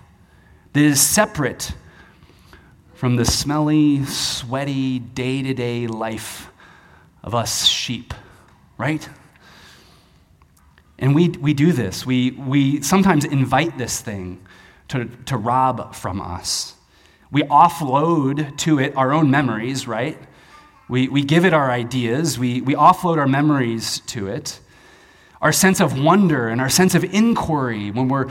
that 0.73 0.81
is 0.81 1.01
separate 1.01 1.73
from 2.93 3.15
the 3.17 3.25
smelly, 3.25 4.05
sweaty, 4.05 4.99
day 4.99 5.41
to 5.43 5.53
day 5.53 5.87
life 5.87 6.49
of 7.21 7.35
us 7.35 7.65
sheep, 7.65 8.13
right? 8.77 9.07
And 10.99 11.13
we, 11.13 11.29
we 11.29 11.53
do 11.53 11.73
this. 11.73 12.05
We, 12.05 12.31
we 12.31 12.81
sometimes 12.81 13.25
invite 13.25 13.77
this 13.77 13.99
thing 13.99 14.45
to, 14.89 15.05
to 15.25 15.37
rob 15.37 15.95
from 15.95 16.21
us. 16.21 16.75
We 17.31 17.41
offload 17.43 18.57
to 18.59 18.79
it 18.79 18.95
our 18.95 19.11
own 19.11 19.31
memories, 19.31 19.87
right? 19.87 20.17
We, 20.87 21.07
we 21.07 21.23
give 21.23 21.45
it 21.45 21.53
our 21.53 21.71
ideas. 21.71 22.37
We, 22.37 22.61
we 22.61 22.75
offload 22.75 23.17
our 23.17 23.27
memories 23.27 23.99
to 24.07 24.27
it. 24.27 24.59
Our 25.43 25.51
sense 25.51 25.81
of 25.81 25.99
wonder 25.99 26.47
and 26.47 26.61
our 26.61 26.69
sense 26.69 26.95
of 26.95 27.03
inquiry 27.03 27.91
when 27.91 28.07
we're, 28.07 28.29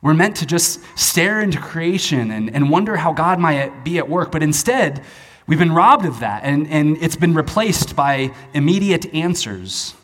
we're 0.00 0.14
meant 0.14 0.36
to 0.36 0.46
just 0.46 0.80
stare 0.96 1.40
into 1.40 1.58
creation 1.60 2.30
and, 2.30 2.48
and 2.54 2.70
wonder 2.70 2.96
how 2.96 3.12
God 3.12 3.40
might 3.40 3.84
be 3.84 3.98
at 3.98 4.08
work. 4.08 4.30
But 4.30 4.42
instead, 4.42 5.04
we've 5.48 5.58
been 5.58 5.72
robbed 5.72 6.06
of 6.06 6.20
that, 6.20 6.44
and, 6.44 6.68
and 6.68 6.96
it's 7.02 7.16
been 7.16 7.34
replaced 7.34 7.96
by 7.96 8.32
immediate 8.54 9.12
answers. 9.12 9.94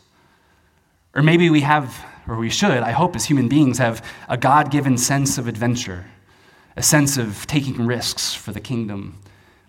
Or 1.15 1.23
maybe 1.23 1.49
we 1.49 1.61
have, 1.61 2.05
or 2.27 2.35
we 2.35 2.49
should, 2.49 2.83
I 2.83 2.91
hope, 2.91 3.15
as 3.15 3.23
human 3.23 3.47
beings, 3.47 3.77
have 3.77 4.05
a 4.27 4.35
God 4.35 4.71
given 4.71 4.97
sense 4.97 5.37
of 5.37 5.47
adventure 5.47 6.05
a 6.77 6.83
sense 6.83 7.17
of 7.17 7.45
taking 7.47 7.85
risks 7.85 8.33
for 8.33 8.51
the 8.51 8.59
kingdom. 8.59 9.19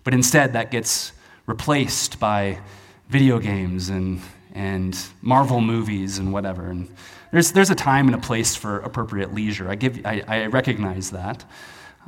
But 0.03 0.13
instead, 0.13 0.53
that 0.53 0.71
gets 0.71 1.11
replaced 1.45 2.19
by 2.19 2.59
video 3.09 3.39
games 3.39 3.89
and, 3.89 4.21
and 4.53 4.97
Marvel 5.21 5.59
movies 5.59 6.19
and 6.19 6.31
whatever. 6.31 6.69
And 6.69 6.89
there's, 7.31 7.51
there's 7.51 7.71
a 7.71 7.75
time 7.75 8.07
and 8.07 8.15
a 8.15 8.19
place 8.19 8.55
for 8.55 8.79
appropriate 8.79 9.33
leisure. 9.33 9.67
I, 9.67 9.75
give, 9.75 10.05
I, 10.05 10.23
I 10.27 10.45
recognize 10.45 11.11
that. 11.11 11.43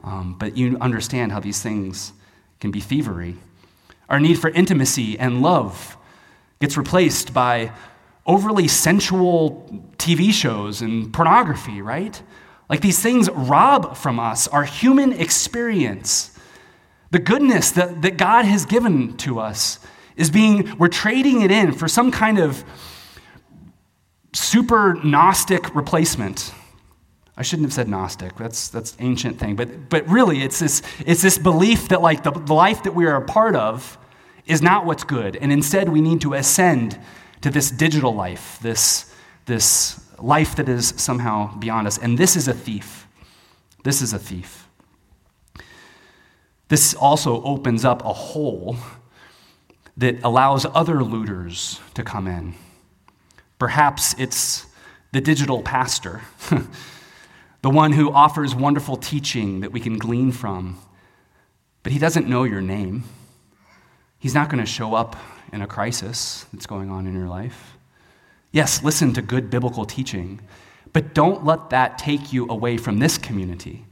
Um, 0.04 0.36
but 0.38 0.56
you 0.56 0.78
understand 0.80 1.32
how 1.32 1.40
these 1.40 1.62
things 1.62 2.14
can 2.60 2.72
be 2.72 2.80
thievery. 2.80 3.36
Our 4.08 4.20
need 4.20 4.38
for 4.38 4.50
intimacy 4.50 5.18
and 5.18 5.42
love 5.42 5.98
gets 6.60 6.78
replaced 6.78 7.34
by 7.34 7.72
overly 8.26 8.68
sensual 8.68 9.84
TV 9.98 10.32
shows 10.32 10.82
and 10.82 11.12
pornography, 11.12 11.82
right? 11.82 12.22
Like 12.70 12.82
these 12.82 13.00
things 13.00 13.30
rob 13.30 13.96
from 13.96 14.20
us 14.20 14.48
our 14.48 14.64
human 14.64 15.14
experience. 15.14 16.38
The 17.12 17.20
goodness 17.20 17.72
that, 17.72 18.02
that 18.02 18.18
God 18.18 18.46
has 18.46 18.66
given 18.66 19.18
to 19.18 19.40
us 19.40 19.80
is 20.16 20.30
being, 20.30 20.78
we're 20.78 20.88
trading 20.88 21.42
it 21.42 21.52
in 21.52 21.72
for 21.72 21.88
some 21.88 22.12
kind 22.12 22.40
of 22.40 22.64
super 24.34 24.96
Gnostic 25.04 25.74
replacement. 25.76 26.54
I 27.38 27.42
shouldn't 27.42 27.66
have 27.66 27.74
said 27.74 27.90
Gnostic. 27.90 28.36
That's 28.38 28.70
that's 28.70 28.96
ancient 29.00 29.40
thing. 29.40 29.58
But 29.58 29.90
but 29.90 30.08
really 30.08 30.42
it's 30.42 30.60
this 30.60 30.82
it's 31.06 31.22
this 31.22 31.38
belief 31.38 31.90
that 31.90 32.02
like 32.02 32.24
the, 32.24 32.32
life 32.32 32.84
that 32.84 32.96
we 32.96 33.06
are 33.08 33.18
a 33.18 33.26
part 33.26 33.58
of 33.58 33.98
is 34.46 34.62
not 34.62 34.86
what's 34.86 35.04
good. 35.04 35.36
And 35.36 35.52
instead 35.52 35.90
we 35.90 36.00
need 36.00 36.22
to 36.22 36.34
ascend 36.34 36.98
to 37.42 37.52
this 37.52 37.70
digital 37.70 38.14
life, 38.14 38.58
this, 38.62 39.14
this 39.46 40.04
life 40.18 40.56
that 40.56 40.70
is 40.70 40.96
somehow 40.98 41.56
beyond 41.58 41.88
us. 41.88 41.98
And 41.98 42.18
this 42.18 42.36
is 42.36 42.48
a 42.48 42.54
thief. 42.54 43.08
This 43.84 44.02
is 44.02 44.14
a 44.14 44.20
thief. 44.20 44.68
This 46.70 46.96
also 46.96 47.44
opens 47.44 47.86
up 47.86 48.04
a 48.04 48.14
hole 48.14 48.78
that 49.98 50.24
allows 50.24 50.66
other 50.66 51.04
looters 51.04 51.80
to 51.94 52.04
come 52.04 52.28
in. 52.28 52.56
Perhaps 53.60 54.16
it's 54.20 54.66
the 55.12 55.22
digital 55.22 55.62
pastor, 55.62 56.22
the 57.62 57.70
one 57.70 57.94
who 57.94 58.12
offers 58.12 58.54
wonderful 58.54 58.98
teaching 58.98 59.62
that 59.62 59.72
we 59.72 59.80
can 59.80 59.98
glean 59.98 60.32
from, 60.32 60.78
but 61.84 61.94
he 61.94 62.00
doesn't 62.00 62.28
know 62.28 62.44
your 62.44 62.62
name. 62.62 63.04
He's 64.20 64.34
not 64.34 64.50
going 64.50 64.64
to 64.64 64.70
show 64.70 64.94
up 64.94 65.16
in 65.54 65.62
a 65.62 65.68
crisis 65.68 66.46
that's 66.52 66.66
going 66.66 66.90
on 66.90 67.08
in 67.08 67.16
your 67.16 67.28
life. 67.28 67.78
Yes, 68.52 68.84
listen 68.84 69.14
to 69.14 69.22
good 69.22 69.50
biblical 69.50 69.86
teaching, 69.86 70.42
but 70.92 71.14
don't 71.14 71.46
let 71.46 71.70
that 71.70 71.98
take 71.98 72.34
you 72.34 72.48
away 72.50 72.78
from 72.78 73.00
this 73.00 73.18
community 73.18 73.86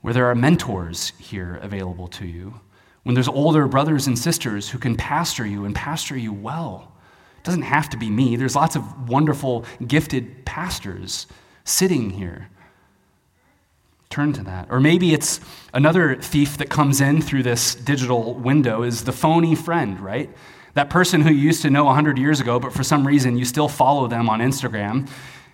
where 0.00 0.14
there 0.14 0.26
are 0.26 0.34
mentors 0.34 1.12
here 1.18 1.58
available 1.62 2.08
to 2.08 2.26
you, 2.26 2.60
when 3.02 3.14
there's 3.14 3.28
older 3.28 3.66
brothers 3.66 4.06
and 4.06 4.18
sisters 4.18 4.70
who 4.70 4.78
can 4.78 4.96
pastor 4.96 5.46
you 5.46 5.64
and 5.64 5.74
pastor 5.74 6.16
you 6.16 6.32
well. 6.32 6.92
It 7.38 7.44
doesn't 7.44 7.62
have 7.62 7.88
to 7.90 7.96
be 7.96 8.10
me. 8.10 8.36
There's 8.36 8.54
lots 8.54 8.76
of 8.76 9.08
wonderful, 9.08 9.64
gifted 9.86 10.44
pastors 10.44 11.26
sitting 11.64 12.10
here. 12.10 12.48
Turn 14.10 14.32
to 14.34 14.42
that. 14.42 14.66
Or 14.70 14.80
maybe 14.80 15.14
it's 15.14 15.40
another 15.72 16.16
thief 16.16 16.58
that 16.58 16.68
comes 16.68 17.00
in 17.00 17.22
through 17.22 17.44
this 17.44 17.74
digital 17.74 18.34
window 18.34 18.82
is 18.82 19.04
the 19.04 19.12
phony 19.12 19.54
friend, 19.54 20.00
right? 20.00 20.28
That 20.74 20.90
person 20.90 21.20
who 21.22 21.30
you 21.30 21.40
used 21.40 21.62
to 21.62 21.70
know 21.70 21.84
100 21.84 22.18
years 22.18 22.40
ago, 22.40 22.60
but 22.60 22.72
for 22.72 22.82
some 22.84 23.06
reason 23.06 23.38
you 23.38 23.44
still 23.44 23.68
follow 23.68 24.06
them 24.08 24.28
on 24.28 24.40
Instagram, 24.40 25.08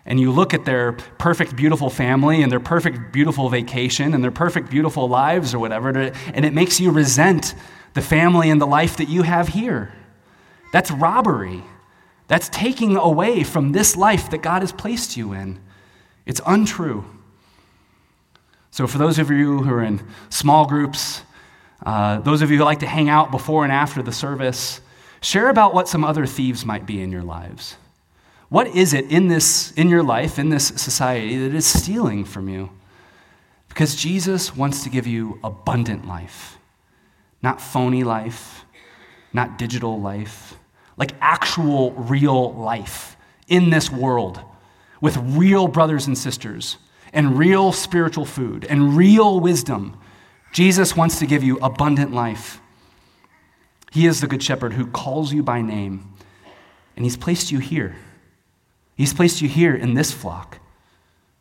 and 0.07 0.21
you 0.21 0.31
look 0.31 0.55
at 0.55 0.65
their 0.65 0.93
perfect, 1.19 1.57
beautiful 1.57 1.91
family 1.91 2.43
and 2.43 2.51
their 2.51 2.61
perfect, 2.61 3.13
beautiful 3.13 3.49
vacation 3.49 4.15
and 4.15 4.23
their 4.23 4.31
perfect, 4.31 4.71
beautiful 4.71 5.09
lives 5.09 5.55
or 5.55 5.59
whatever, 5.59 5.91
and 5.91 6.45
it 6.45 6.53
makes 6.53 6.81
you 6.81 6.91
resent 6.91 7.55
the 7.95 8.03
family 8.03 8.51
and 8.51 8.61
the 8.61 8.67
life 8.67 8.97
that 8.99 9.09
you 9.09 9.23
have 9.23 9.49
here. 9.49 9.93
That's 10.73 10.91
robbery. 10.91 11.63
That's 12.29 12.49
taking 12.49 12.97
away 12.97 13.43
from 13.45 13.73
this 13.73 13.97
life 13.97 14.31
that 14.31 14.39
God 14.39 14.63
has 14.63 14.73
placed 14.73 15.17
you 15.17 15.33
in. 15.33 15.61
It's 16.25 16.41
untrue. 16.47 17.05
So, 18.71 18.87
for 18.87 18.99
those 18.99 19.19
of 19.19 19.31
you 19.31 19.59
who 19.63 19.73
are 19.73 19.83
in 19.83 20.07
small 20.29 20.67
groups, 20.67 21.23
uh, 21.85 22.21
those 22.21 22.43
of 22.43 22.51
you 22.51 22.59
who 22.59 22.65
like 22.65 22.81
to 22.81 22.87
hang 22.87 23.09
out 23.09 23.31
before 23.31 23.65
and 23.65 23.73
after 23.73 24.03
the 24.03 24.13
service, 24.13 24.81
Share 25.21 25.49
about 25.49 25.75
what 25.75 25.89
some 25.89 26.05
other 26.05 26.27
thieves 26.27 26.65
might 26.65 26.87
be 26.87 27.01
in 27.03 27.11
your 27.11 27.23
lives. 27.23 27.77
What 28.49 28.69
is 28.69 28.95
it 28.95 29.11
in 29.11 29.29
this 29.29 29.73
in 29.73 29.89
your 29.89 30.03
life, 30.03 30.39
in 30.39 30.51
this 30.51 30.69
society 30.69 31.37
that 31.39 31.55
is 31.55 31.67
stealing 31.67 32.25
from 32.25 32.49
you? 32.49 32.71
Because 33.69 33.97
Jesus 33.97 34.57
wants 34.57 34.85
to 34.85 34.91
give 34.91 35.07
you 35.07 35.39
abundant 35.43 36.07
life. 36.07 36.59
Not 37.43 37.61
phony 37.61 38.05
life, 38.05 38.65
not 39.33 39.59
digital 39.59 40.01
life, 40.01 40.55
like 40.97 41.13
actual 41.21 41.93
real 41.93 42.55
life 42.55 43.17
in 43.49 43.71
this 43.71 43.91
world 43.91 44.41
with 45.01 45.17
real 45.19 45.69
brothers 45.69 46.07
and 46.07 46.17
sisters 46.17 46.79
and 47.13 47.39
real 47.39 47.73
spiritual 47.73 48.25
food 48.25 48.65
and 48.65 48.97
real 48.97 49.41
wisdom. 49.41 49.99
Jesus 50.53 50.97
wants 50.97 51.19
to 51.19 51.27
give 51.27 51.43
you 51.43 51.59
abundant 51.59 52.13
life. 52.13 52.61
He 53.93 54.07
is 54.07 54.21
the 54.21 54.27
Good 54.27 54.43
Shepherd 54.43 54.73
who 54.73 54.87
calls 54.87 55.33
you 55.33 55.43
by 55.43 55.63
name, 55.63 56.13
and 56.97 57.05
He's 57.05 57.17
placed 57.17 57.53
you 57.53 57.59
here. 57.59 57.97
He's 58.97 59.13
placed 59.13 59.43
you 59.43 59.49
here 59.49 59.75
in 59.75 59.95
this 59.95 60.11
flock, 60.11 60.59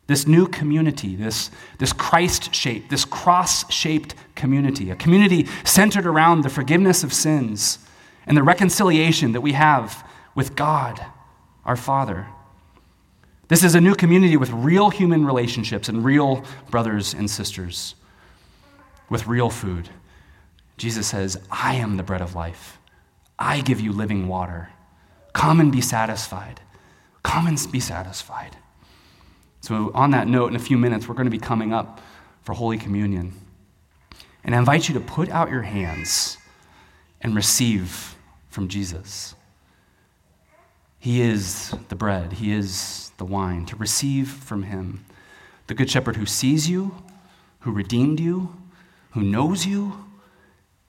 this 0.06 0.26
new 0.26 0.46
community, 0.46 1.16
this, 1.16 1.50
this 1.78 1.92
Christ 1.92 2.54
shaped, 2.54 2.90
this 2.90 3.04
cross 3.04 3.70
shaped 3.72 4.14
community, 4.34 4.90
a 4.90 4.96
community 4.96 5.48
centered 5.64 6.06
around 6.06 6.42
the 6.42 6.50
forgiveness 6.50 7.02
of 7.02 7.12
sins 7.12 7.78
and 8.26 8.36
the 8.36 8.42
reconciliation 8.42 9.32
that 9.32 9.40
we 9.40 9.52
have 9.52 10.06
with 10.34 10.54
God, 10.54 11.04
our 11.64 11.76
Father. 11.76 12.26
This 13.48 13.64
is 13.64 13.74
a 13.74 13.80
new 13.80 13.94
community 13.94 14.36
with 14.36 14.50
real 14.50 14.90
human 14.90 15.24
relationships 15.24 15.88
and 15.88 16.04
real 16.04 16.44
brothers 16.70 17.14
and 17.14 17.30
sisters, 17.30 17.94
with 19.08 19.26
real 19.26 19.48
food. 19.48 19.88
Jesus 20.76 21.06
says, 21.06 21.40
I 21.50 21.76
am 21.76 21.96
the 21.96 22.02
bread 22.02 22.20
of 22.20 22.34
life. 22.34 22.78
I 23.38 23.60
give 23.60 23.80
you 23.80 23.92
living 23.92 24.28
water. 24.28 24.70
Come 25.32 25.60
and 25.60 25.72
be 25.72 25.80
satisfied. 25.80 26.60
Come 27.26 27.48
and 27.48 27.66
be 27.72 27.80
satisfied. 27.80 28.56
So, 29.60 29.90
on 29.94 30.12
that 30.12 30.28
note, 30.28 30.46
in 30.50 30.54
a 30.54 30.60
few 30.60 30.78
minutes, 30.78 31.08
we're 31.08 31.16
going 31.16 31.26
to 31.26 31.30
be 31.30 31.40
coming 31.40 31.72
up 31.72 32.00
for 32.42 32.52
Holy 32.52 32.78
Communion. 32.78 33.32
And 34.44 34.54
I 34.54 34.58
invite 34.58 34.86
you 34.86 34.94
to 34.94 35.00
put 35.00 35.28
out 35.28 35.50
your 35.50 35.62
hands 35.62 36.38
and 37.20 37.34
receive 37.34 38.14
from 38.48 38.68
Jesus. 38.68 39.34
He 41.00 41.20
is 41.20 41.74
the 41.88 41.96
bread, 41.96 42.34
He 42.34 42.52
is 42.52 43.10
the 43.16 43.24
wine, 43.24 43.66
to 43.66 43.76
receive 43.76 44.28
from 44.28 44.62
Him. 44.62 45.04
The 45.66 45.74
Good 45.74 45.90
Shepherd 45.90 46.14
who 46.14 46.26
sees 46.26 46.70
you, 46.70 46.94
who 47.58 47.72
redeemed 47.72 48.20
you, 48.20 48.54
who 49.10 49.22
knows 49.22 49.66
you, 49.66 50.06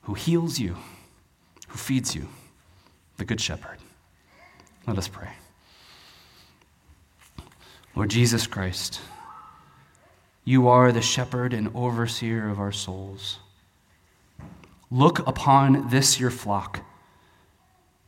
who 0.02 0.14
heals 0.14 0.60
you, 0.60 0.78
who 1.68 1.78
feeds 1.80 2.16
you, 2.16 2.28
the 3.18 3.26
Good 3.26 3.42
Shepherd. 3.42 3.80
Let 4.86 5.00
us 5.00 5.08
pray. 5.08 5.32
Lord 7.98 8.12
Jesus 8.12 8.46
Christ, 8.46 9.02
you 10.46 10.68
are 10.68 10.92
the 10.92 11.02
shepherd 11.02 11.52
and 11.52 11.72
overseer 11.74 12.48
of 12.48 12.60
our 12.60 12.72
souls. 12.72 13.40
Look 14.92 15.28
upon 15.28 15.90
this 15.90 16.20
your 16.20 16.30
flock. 16.30 16.86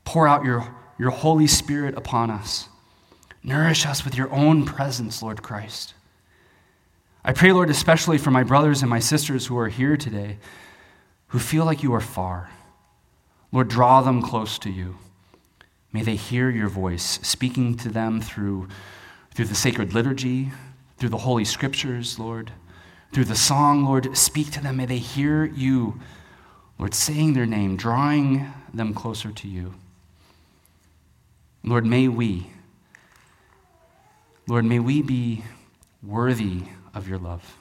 Pour 0.06 0.28
out 0.28 0.45
your, 0.45 0.75
your 0.99 1.10
Holy 1.10 1.47
Spirit 1.47 1.97
upon 1.97 2.30
us. 2.30 2.69
Nourish 3.41 3.88
us 3.88 4.06
with 4.06 4.15
your 4.15 4.32
own 4.32 4.63
presence, 4.63 5.23
Lord 5.23 5.41
Christ. 5.41 5.95
I 7.25 7.34
pray, 7.34 7.52
Lord, 7.52 7.71
especially 7.71 8.19
for 8.19 8.30
my 8.30 8.43
brothers 8.43 8.84
and 8.84 8.91
my 8.91 8.99
sisters 8.99 9.47
who 9.47 9.58
are 9.58 9.69
here 9.69 9.97
today, 9.97 10.38
who 11.30 11.39
feel 11.39 11.65
like 11.65 11.82
you 11.82 11.95
are 11.95 11.99
far. 11.99 12.52
Lord, 13.52 13.69
draw 13.69 14.04
them 14.04 14.21
close 14.21 14.60
to 14.60 14.69
you. 14.69 14.97
May 15.91 16.04
they 16.04 16.15
hear 16.15 16.52
your 16.52 16.69
voice 16.69 17.19
speaking 17.23 17.75
to 17.78 17.89
them 17.89 18.21
through, 18.21 18.67
through 19.39 19.45
the 19.45 19.56
sacred 19.56 19.93
liturgy, 19.93 20.52
through 20.97 21.08
the 21.08 21.19
holy 21.19 21.45
scriptures, 21.45 22.19
Lord, 22.19 22.52
through 23.13 23.23
the 23.23 23.38
song, 23.38 23.86
Lord. 23.86 24.17
Speak 24.17 24.52
to 24.52 24.62
them. 24.62 24.75
May 24.75 24.86
they 24.86 24.97
hear 24.97 25.45
you, 25.45 25.97
Lord, 26.78 26.93
saying 26.93 27.36
their 27.36 27.45
name, 27.45 27.78
drawing 27.78 28.52
them 28.73 28.93
closer 28.93 29.32
to 29.32 29.47
you. 29.47 29.75
Lord, 31.63 31.86
may 31.86 32.10
we, 32.10 32.49
Lord, 34.45 34.65
may 34.65 34.80
we 34.80 35.02
be 35.02 35.45
worthy 36.04 36.63
of 36.93 37.08
your 37.08 37.17
love. 37.17 37.58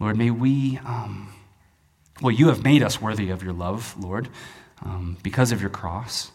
Lord, 0.00 0.16
may 0.16 0.32
we, 0.32 0.80
um, 0.84 1.32
well, 2.20 2.32
you 2.32 2.48
have 2.48 2.64
made 2.64 2.82
us 2.82 3.00
worthy 3.00 3.30
of 3.30 3.44
your 3.44 3.52
love, 3.52 3.94
Lord, 3.96 4.28
um, 4.84 5.16
because 5.22 5.52
of 5.52 5.60
your 5.60 5.70
cross. 5.70 6.31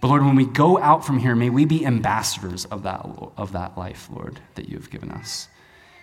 But 0.00 0.08
Lord, 0.08 0.24
when 0.24 0.36
we 0.36 0.46
go 0.46 0.78
out 0.78 1.04
from 1.04 1.18
here, 1.18 1.34
may 1.34 1.50
we 1.50 1.64
be 1.64 1.86
ambassadors 1.86 2.64
of 2.66 2.82
that, 2.82 3.04
of 3.36 3.52
that 3.52 3.76
life, 3.78 4.08
Lord, 4.12 4.40
that 4.54 4.68
you 4.68 4.76
have 4.76 4.90
given 4.90 5.10
us. 5.10 5.48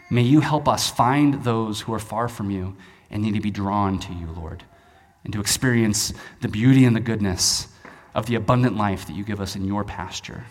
May 0.10 0.24
you 0.24 0.42
help 0.42 0.68
us 0.68 0.90
find 0.90 1.44
those 1.44 1.82
who 1.82 1.94
are 1.94 2.00
far 2.00 2.28
from 2.28 2.52
you 2.52 2.76
and 3.10 3.22
need 3.22 3.36
to 3.36 3.42
be 3.42 3.52
drawn 3.52 4.00
to 4.00 4.14
you, 4.14 4.28
Lord, 4.28 4.64
and 5.24 5.34
to 5.34 5.40
experience 5.40 6.14
the 6.42 6.48
beauty 6.48 6.86
and 6.86 6.96
the 6.96 7.00
goodness 7.00 7.68
of 8.16 8.26
the 8.26 8.36
abundant 8.36 8.76
life 8.76 9.08
that 9.08 9.16
you 9.16 9.24
give 9.24 9.42
us 9.42 9.56
in 9.56 9.66
your 9.66 9.84
pasture. 9.84 10.46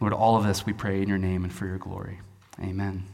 Lord, 0.00 0.12
all 0.12 0.36
of 0.36 0.44
this 0.44 0.64
we 0.64 0.72
pray 0.72 1.02
in 1.02 1.08
your 1.08 1.18
name 1.18 1.44
and 1.44 1.52
for 1.52 1.66
your 1.66 1.78
glory. 1.78 2.18
Amen. 2.60 3.04